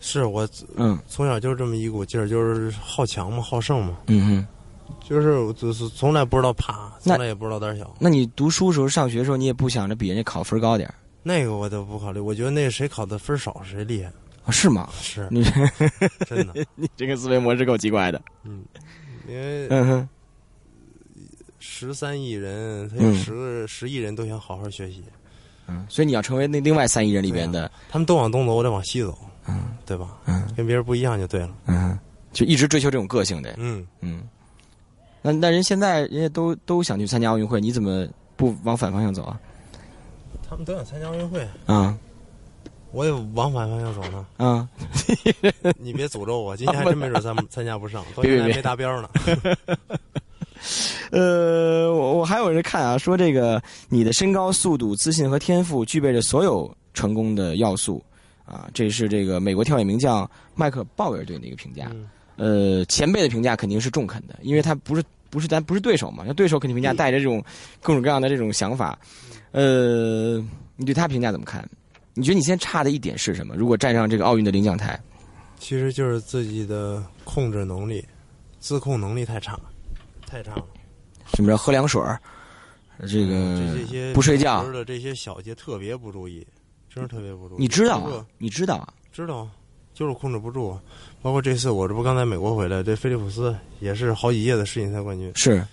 [0.00, 4.46] 是我嗯从小就是这么一股劲儿，就是好强嘛，好胜嘛，嗯哼。
[5.06, 7.94] 就是我就是从来不知道怕，那从来也不知道胆小。
[7.98, 14.10] 那你读书时候、上学时候，你也不想着比人家考分高点儿那个我都不考虑，我觉得那个谁考的分少谁厉害，
[14.44, 14.88] 啊是吗？
[15.00, 15.42] 是你
[16.26, 16.66] 真的。
[16.76, 18.20] 你这个思维模式够奇怪的。
[18.44, 18.64] 嗯，
[19.28, 20.08] 因为嗯哼，
[21.58, 25.02] 十三亿人，他嗯有十个十亿人都想好好学习，
[25.66, 30.16] 嗯，所以你要成为那另外三亿人里边的，他们都往东走，我得往西走，嗯对吧？
[30.26, 31.50] 嗯跟别人不一样就对了。
[31.66, 31.98] 嗯，
[32.32, 33.54] 就一直追求这种个性的。
[33.58, 34.22] 嗯，嗯，
[35.20, 39.38] 那那人现在人家都都想去参加奥运会，你怎么不往反方向走啊？
[40.48, 41.96] 他们都想参加奥运会，啊
[42.90, 44.26] 我也往反方向走呢。
[44.38, 44.66] 啊，
[45.78, 49.08] 你别诅咒我，今天还真没准参参加不上，到现在还没达标呢。
[51.12, 58.02] 呃，我我还有人看啊，说这个你的身高、速度、自信和天赋具备着所有成功的要素
[58.46, 61.90] 啊，这是这个美国跳远名将麦克鲍威尔对你的一个评价。
[61.92, 67.44] 嗯呃，前辈的评价肯定是中肯的，因为他不是不是咱不是对手嘛，那对手肯定评价带着这种
[67.82, 68.98] 各种各样的这种想法。
[69.52, 70.36] 呃，
[70.76, 71.68] 你对他评价怎么看？
[72.14, 73.54] 你觉得你现在差的一点是什么？
[73.54, 75.00] 如果站上这个奥运的领奖台，
[75.58, 78.04] 其实就是自己的控制能力、
[78.58, 79.58] 自控能力太差，
[80.26, 80.64] 太差了。
[81.34, 82.20] 什么叫喝凉水儿，
[83.00, 86.46] 这个这这些不睡觉的这些小节特别不注意，
[86.92, 87.58] 真是特别不注意。
[87.58, 88.26] 你知道啊？
[88.38, 88.92] 你知道啊？
[89.12, 89.50] 知道啊，
[89.98, 90.78] 就是控制不住啊。
[91.20, 95.66] 包括这次我这不刚才美国回来，这菲利普斯也是好几届的世锦赛冠军，是，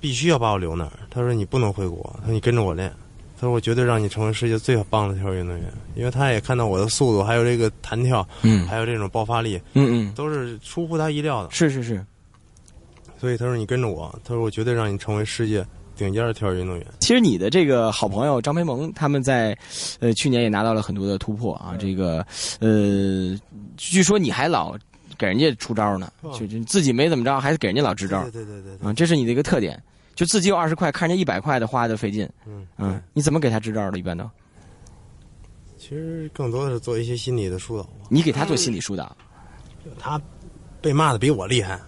[0.00, 0.92] 必须要把我留那儿。
[1.10, 2.88] 他说你不能回国，他说你跟着我练，
[3.36, 11.50] 他说我绝对让你成为世界最棒的跳水运动员，因为他也看到我的速度，还有这个弹跳，嗯还有这种爆发力，嗯嗯，都是出乎他意料的。
[11.50, 12.04] 是是是。
[13.18, 15.64] 所以他说你跟着我，他说我绝对让你成为世界
[15.96, 16.86] 顶尖的跳跃运动员。
[17.00, 19.56] 其实你的这个好朋友张培萌，他们在
[19.98, 21.74] 呃去年也拿到了很多的突破啊。
[21.78, 22.18] 这个
[22.60, 23.34] 呃，
[23.76, 24.76] 据说你还老
[25.16, 26.36] 给人家出招呢，哦。
[26.38, 28.22] 就就自己没怎么着，还给人家老支招。
[28.24, 29.82] 对对对对对，啊，这是你的一个特点。
[30.14, 33.98] 就自己有二十块，看人家一百块的花的费劲，嗯嗯，你怎么给他支招的？
[33.98, 34.30] 一般都？
[35.76, 38.06] 其实更多的是做一些心理的疏导吧。
[38.08, 39.16] 你给他做心理疏导。
[39.98, 40.20] 他
[40.80, 41.80] 被骂的比我厉害，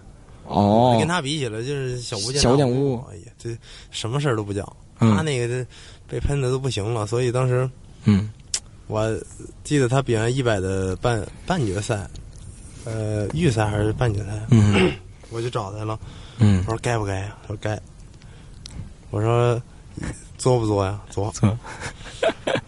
[0.43, 0.97] 哦。
[0.99, 3.57] 跟，他比起来就是小巫见小巫大见巫哎呀，这
[3.91, 4.61] 什么事儿都不叫。
[4.99, 5.15] 嗯。
[5.15, 5.65] 他那个这
[6.05, 7.67] 被喷的都不行了，所以当时
[8.03, 8.29] 嗯
[8.87, 9.19] 我
[9.63, 12.07] 记得他比完一百的半半决赛，
[12.85, 14.91] 呃，预赛还是半决赛，嗯
[15.29, 15.99] 我就找他了，
[16.39, 17.35] 嗯我说该不该呀？
[17.43, 17.79] 他说该。
[19.09, 19.61] 我说
[20.37, 20.99] 作不作呀？
[21.09, 21.31] 作。
[21.31, 21.57] 作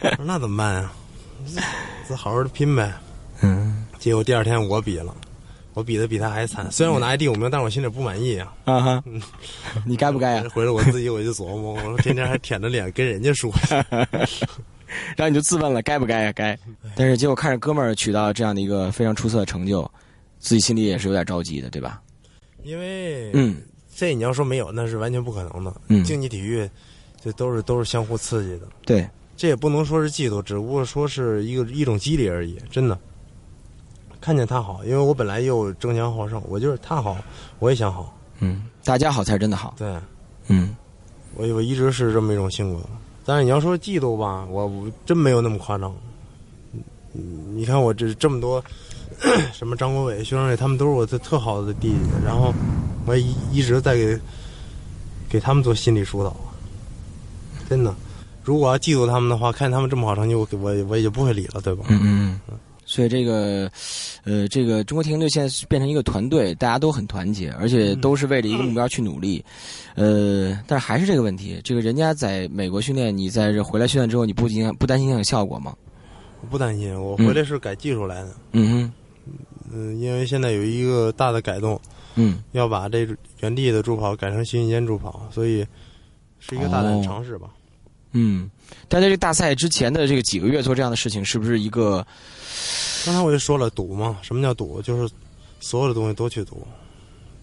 [0.02, 0.92] 我说那怎么办呀？
[2.08, 2.94] 这好好的拼呗。
[3.42, 5.16] 嗯结果第二天我比了，
[5.74, 6.70] 我比的比他还惨。
[6.72, 8.54] 虽然我拿一第五名，但是我心里不满意啊。
[8.66, 9.04] 啊哈，
[9.86, 10.46] 你该不该啊？
[10.54, 13.52] 回来我自己我就琢磨，我说天天还舔着脸跟人家说，
[15.16, 16.32] 然后你就自问了，该不该呀？
[16.34, 16.58] 该。
[16.96, 19.90] 但是结果看着哥们儿取到这样的一个非常出色的成就，
[20.40, 22.02] 自己心里也是有点着急的，对吧？
[22.64, 23.56] 因为嗯
[23.96, 25.74] 这你要说没有，那是完全不可能的。
[25.88, 26.70] 嗯竞技体育
[27.22, 32.58] 这都是都是相互刺激的，对，这也不能说是嫉妒，只不过说是一个一种激励而已。
[32.70, 32.98] 真的，
[34.22, 37.18] 看见他好，因为我本来又争强好胜，我就是他好，
[37.60, 38.18] 我也想好。
[38.40, 39.76] 嗯，大家好才是真的好。
[39.78, 39.94] 对
[40.48, 40.76] 嗯
[41.36, 42.82] 我我一直是这么一种性格。
[43.30, 45.94] 但是你要说嫉妒吧，我真没有那么夸张。
[47.14, 48.64] 你看我这这么多，
[49.54, 52.52] 什么张国伟、徐胜瑞，他们都是我的特好的弟弟，然后
[53.06, 53.22] 我也
[53.52, 54.20] 一直在给
[55.30, 56.36] 给他们做心理疏导。
[57.70, 57.94] 真的，
[58.44, 61.86] 如果要嫉妒他们的话，看他们这么好成绩，我我我也就不会理了，对吧？
[61.90, 62.58] 嗯嗯嗯。
[62.90, 63.72] 所以这个，
[64.24, 69.46] 呃，这个中国田径队现在是变成一个团队，大家都很团结，而且都是为了一个目标去努力。
[69.94, 75.76] 呃，但是还是这个问题，这个人家在美国训练，你在这回来训练之后，你不影响不担心影响效果吗？
[76.42, 78.36] 我不担心，我回来是改技术来的。
[78.54, 78.92] 嗯
[79.72, 81.80] 嗯，因为现在有一个大的改动，
[82.16, 83.08] 嗯，要把这
[83.42, 85.64] 原地的助跑改成新间助跑，所以
[86.40, 87.52] 是一个大胆的尝试吧。
[88.14, 88.50] 嗯，
[88.88, 92.04] 但在这个大赛之前的这个几个月做这样的事情，是不是一个？
[93.06, 94.82] 刚才我就说了，赌嘛，什么叫赌？
[94.82, 95.14] 就是
[95.60, 96.66] 所有的东西都去赌，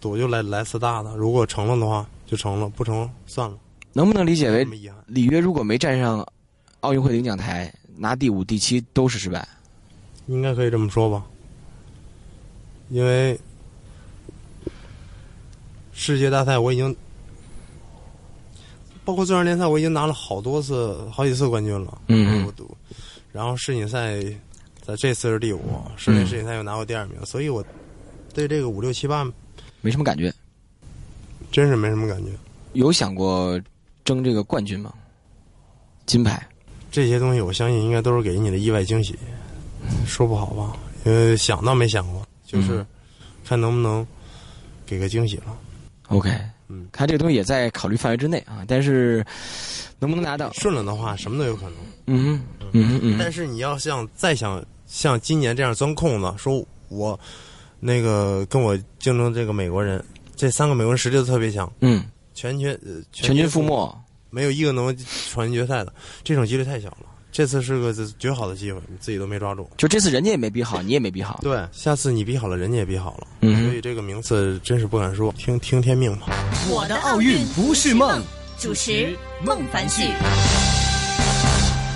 [0.01, 1.17] 赌就来来次大的。
[1.17, 3.57] 如果成了的话，就成了；不成，算了。
[3.93, 4.65] 能不能理解为？
[5.07, 6.27] 里约如果没站上
[6.81, 9.49] 奥运会领奖台，拿第五、第七都是失败？
[10.27, 11.25] 应该可以这么说吧，
[12.91, 13.39] 因为
[15.93, 16.95] 世界大赛我已经，
[19.05, 22.03] 包括最强联赛，我已经拿了好多次、好几次冠军了。
[22.09, 22.77] 嗯我赌，
[23.33, 24.23] 然后世锦赛
[24.87, 27.65] 在这次是第五，世锦世锦赛又拿过第二名，所以我
[28.33, 29.25] 对这个五六七八
[29.81, 30.33] 没什么感觉。
[31.51, 32.31] 真是没什么感觉。
[32.75, 33.61] 有想过
[34.05, 34.95] 争这个冠军吗？
[36.07, 36.41] 金牌？
[36.89, 39.19] 这些东西我相信应该都是给你的意外惊喜，
[40.07, 40.77] 说不好吧？
[41.05, 42.87] 因为想倒没想过，就是嗯
[43.45, 44.07] 看能不能
[44.87, 45.59] 给个惊喜了。
[46.11, 46.31] OK，
[46.69, 49.27] 嗯，看这个东西也在考虑范围之内啊，但是
[49.99, 50.53] 能不能拿到？
[50.53, 51.75] 顺了的话，什么都有可能。
[52.07, 57.19] 嗯哼，嗯哼，嗯，但是你要想再想像今年这样钻空子，说我
[57.81, 60.03] 那个跟我竞争这个美国人，
[60.35, 63.97] 这三个美国人实力都特别强，嗯，全军呃全军覆，没。
[64.31, 64.95] 没有一个能
[65.31, 67.07] 闯进决赛的，这种几率太小了。
[67.33, 69.69] 这次是个绝好的机会，你自己都没抓住。
[69.77, 71.41] 就这次人家也没比好，你也没比好。
[71.43, 76.27] 对，下次你比好了，人家也比好了，嗯所以这个名次真是不敢说，听听天命吧。
[76.71, 78.23] 我的奥运不是梦。
[78.59, 79.15] 主持
[79.45, 80.76] 孟凡旭。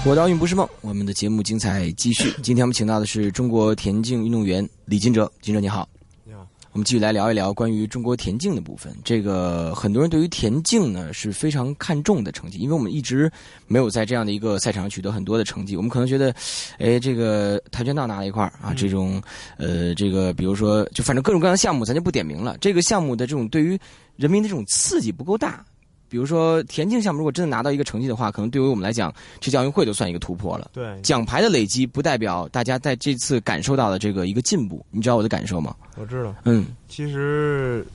[0.06, 2.32] 我的奥运不是梦，我们的节目精彩继续。
[2.42, 5.86] 今天我们请到的是中国田径运动员李金哲，金哲你好。
[6.24, 8.96] 你好，我们继续来聊一聊关于中国田径的部分。
[9.04, 13.30] 这个很多人对于田径呢是非常看重的成绩，因为我们一直
[13.66, 15.76] 没有在这样的一个赛场上取得很多的成绩。
[15.76, 16.34] 我们可能觉得，
[16.78, 19.22] 哎，这个跆拳道拿了一块啊，这种
[19.58, 22.56] 呃，这个比如说，就反正各种各样的项目，咱就不点名了。
[22.58, 23.78] 这个项目的这种对于
[24.16, 25.62] 人民的这种刺激不够大。
[26.10, 30.72] 比如说田径项目，如果真的拿到一个成绩的话，可能对于我们来讲，这届奥运会就算一个突破了。
[30.74, 35.74] 对，奖牌的累积不代表大家在这次感受到的这个一个进步，你知道我的感受吗？
[35.96, 36.34] 我知道。
[36.44, 37.86] 嗯其实，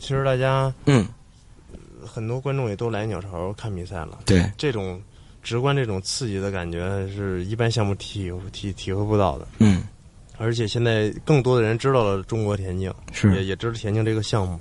[0.00, 1.06] 其实大家嗯，
[2.04, 4.18] 很多观众也都来鸟巢看比赛了。
[4.26, 5.00] 对，这种
[5.42, 9.46] 直观这种刺激的感觉是一般项目体体体会不到的。
[9.58, 9.84] 嗯
[10.42, 14.58] 而且现在更多的人知道了中国田径，也是，也知道田径这个项目，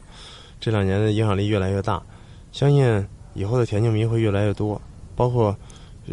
[0.60, 2.04] 这两年的影响力越来越大。
[2.52, 4.82] 相信以后的田径迷会越来越多，
[5.16, 5.56] 包括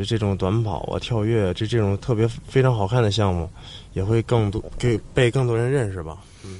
[0.07, 3.49] 这种短跑啊、跳跃这这种特别非常好看的项目，
[3.95, 6.19] 也会更多给被更多人认识吧。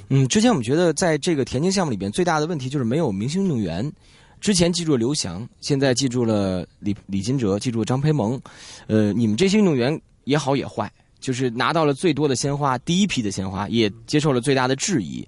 [0.09, 3.91] 嗯，之前我们觉得在这个田径项目里边最大的问题就是没有明星运动员。
[4.39, 8.39] 之前记住了刘翔，现在记住了李李金哲，记住了张培萌，
[8.87, 15.27] 呃，你们这些运动员也好也坏，就是拿到了最多的鲜花，第一批的鲜花，也接受了最大的质疑。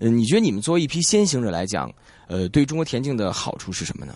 [0.00, 1.92] 嗯、你觉得你们作为一批先行者来讲，
[2.26, 4.14] 呃，对中国田径的好处是什么呢？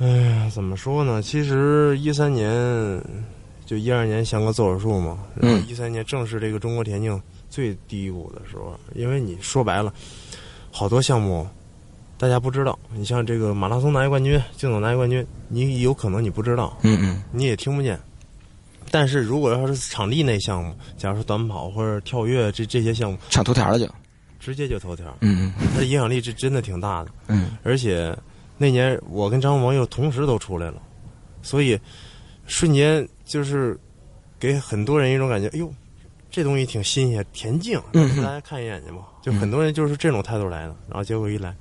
[0.00, 1.20] 哎呀，怎么说呢？
[1.22, 3.02] 其实一三年
[3.66, 9.92] 就一二年翔哥做手术嘛，然后嗯一三年正是这个中国田径最低谷的时候，因为你说白了，
[10.70, 11.46] 好多项目
[12.16, 12.78] 大家不知道。
[12.94, 17.98] 你像这个马拉松拿一冠军，竞走拿一冠军，你有可能你不知道，嗯嗯你也听不见。
[18.90, 23.86] 但是如果要是场地内项目，假如说短跑或者跳跃这这些项目，抢头条了就，
[24.38, 27.10] 直接就头条，嗯嗯它的影响力是真的挺大的。
[27.26, 28.16] 嗯而且
[28.56, 30.82] 那年我跟张萌又同时都出来了，
[31.42, 31.78] 所以
[32.46, 33.78] 瞬间就是
[34.38, 35.72] 给很多人一种感觉，哎呦，
[36.30, 38.98] 这东西挺新鲜，田径，嗯哼大家看一眼去吧。
[39.22, 41.54] 就很多人就是这种态度来的，然后结果一来，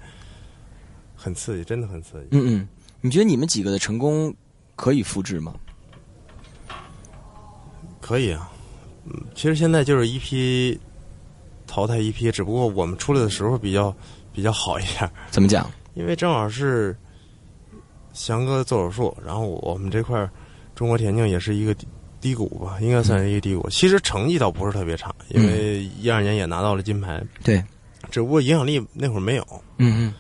[1.15, 2.27] 很刺激，真的很刺激。
[2.31, 2.67] 嗯嗯，
[3.01, 4.33] 你觉得你们几个的成功
[4.75, 5.53] 可以复制吗？
[7.99, 8.49] 可以啊，
[9.05, 10.79] 嗯，其实现在就是一批
[11.67, 13.93] 淘汰一批，只不过我们出来的时候比较
[14.33, 15.07] 比较好一点。
[15.29, 15.69] 怎么讲？
[15.93, 16.95] 因为正好是
[18.13, 20.29] 翔哥做手术，然后我们这块儿
[20.73, 21.87] 中国田径也是一个低
[22.19, 23.69] 低谷吧，应该算是一个低谷。
[23.69, 27.63] 其实成绩倒不是特别差，因为一二年也拿到了金牌，对，
[28.09, 29.45] 只不过影响力那会儿没有。
[29.77, 30.13] 嗯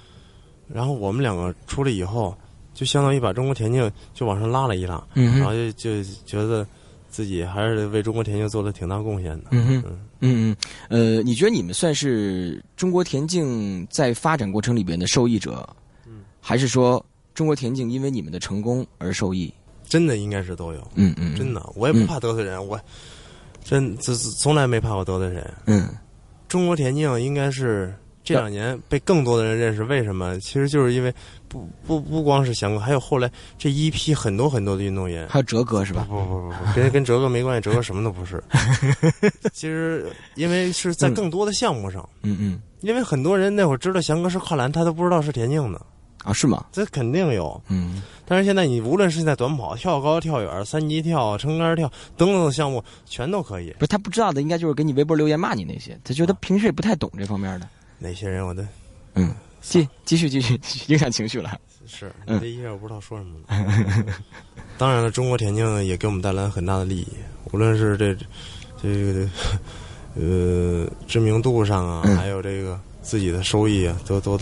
[0.67, 2.37] 然后我们两个出来以后，
[2.73, 6.67] 就相当于把中国田径就往上拉了一拉，嗯然后就就觉得
[7.09, 9.45] 自己还是为中国田径做了挺大贡献的。
[9.51, 10.55] 嗯哼嗯嗯
[10.89, 15.67] 嗯，呃，你觉得你们算是中国田径在发展过程里边的受益者，
[16.05, 17.03] 嗯，还是说
[17.33, 19.53] 中国田径因为你们的成功而受益？
[19.87, 22.79] 真的应该是都有，嗯嗯，真，的，我也不怕得罪人，我
[23.63, 25.53] 真这从来没怕过得罪人。
[25.65, 25.87] 嗯
[26.49, 27.93] 中国田径应该是
[28.35, 30.39] 这两年被更多的人认识，为什么？
[30.39, 31.13] 其实就是因为
[31.47, 35.27] 不不不光是翔哥，还有后来这一批很多很多的运动员。
[35.29, 36.05] 还有哲哥是吧？
[36.09, 38.43] 不不不不，跟跟哲哥没关系，哲哥什么都不是。
[39.53, 45.81] 其实因为是在更多的项目上，嗯嗯因为很多人那会儿知道翔哥是跨栏，他都不知道是田径的，
[46.23, 46.65] 啊，是吗？
[46.71, 47.59] 这肯定有。
[47.69, 53.71] 嗯，但是现在你无论是在短跑、跳高、跳远、三级跳、撑杆跳等等的项目，全都可以。
[53.79, 57.67] 不是他不知道的，应该就是给你微博留言骂你那些，他觉得平时也不太懂这方面的。
[57.99, 58.67] 哪些人我的
[59.15, 61.59] 嗯，继继续继续， 影响情绪了。
[61.89, 64.13] 是这一下我不知道说什么了。
[64.77, 67.07] 当然了，中国田径也给我们带来很大的利益，
[67.53, 68.13] 无论是这
[68.81, 69.29] 这个
[70.19, 74.35] 呃知名度上啊，嗯还有这个自己的收益啊，都都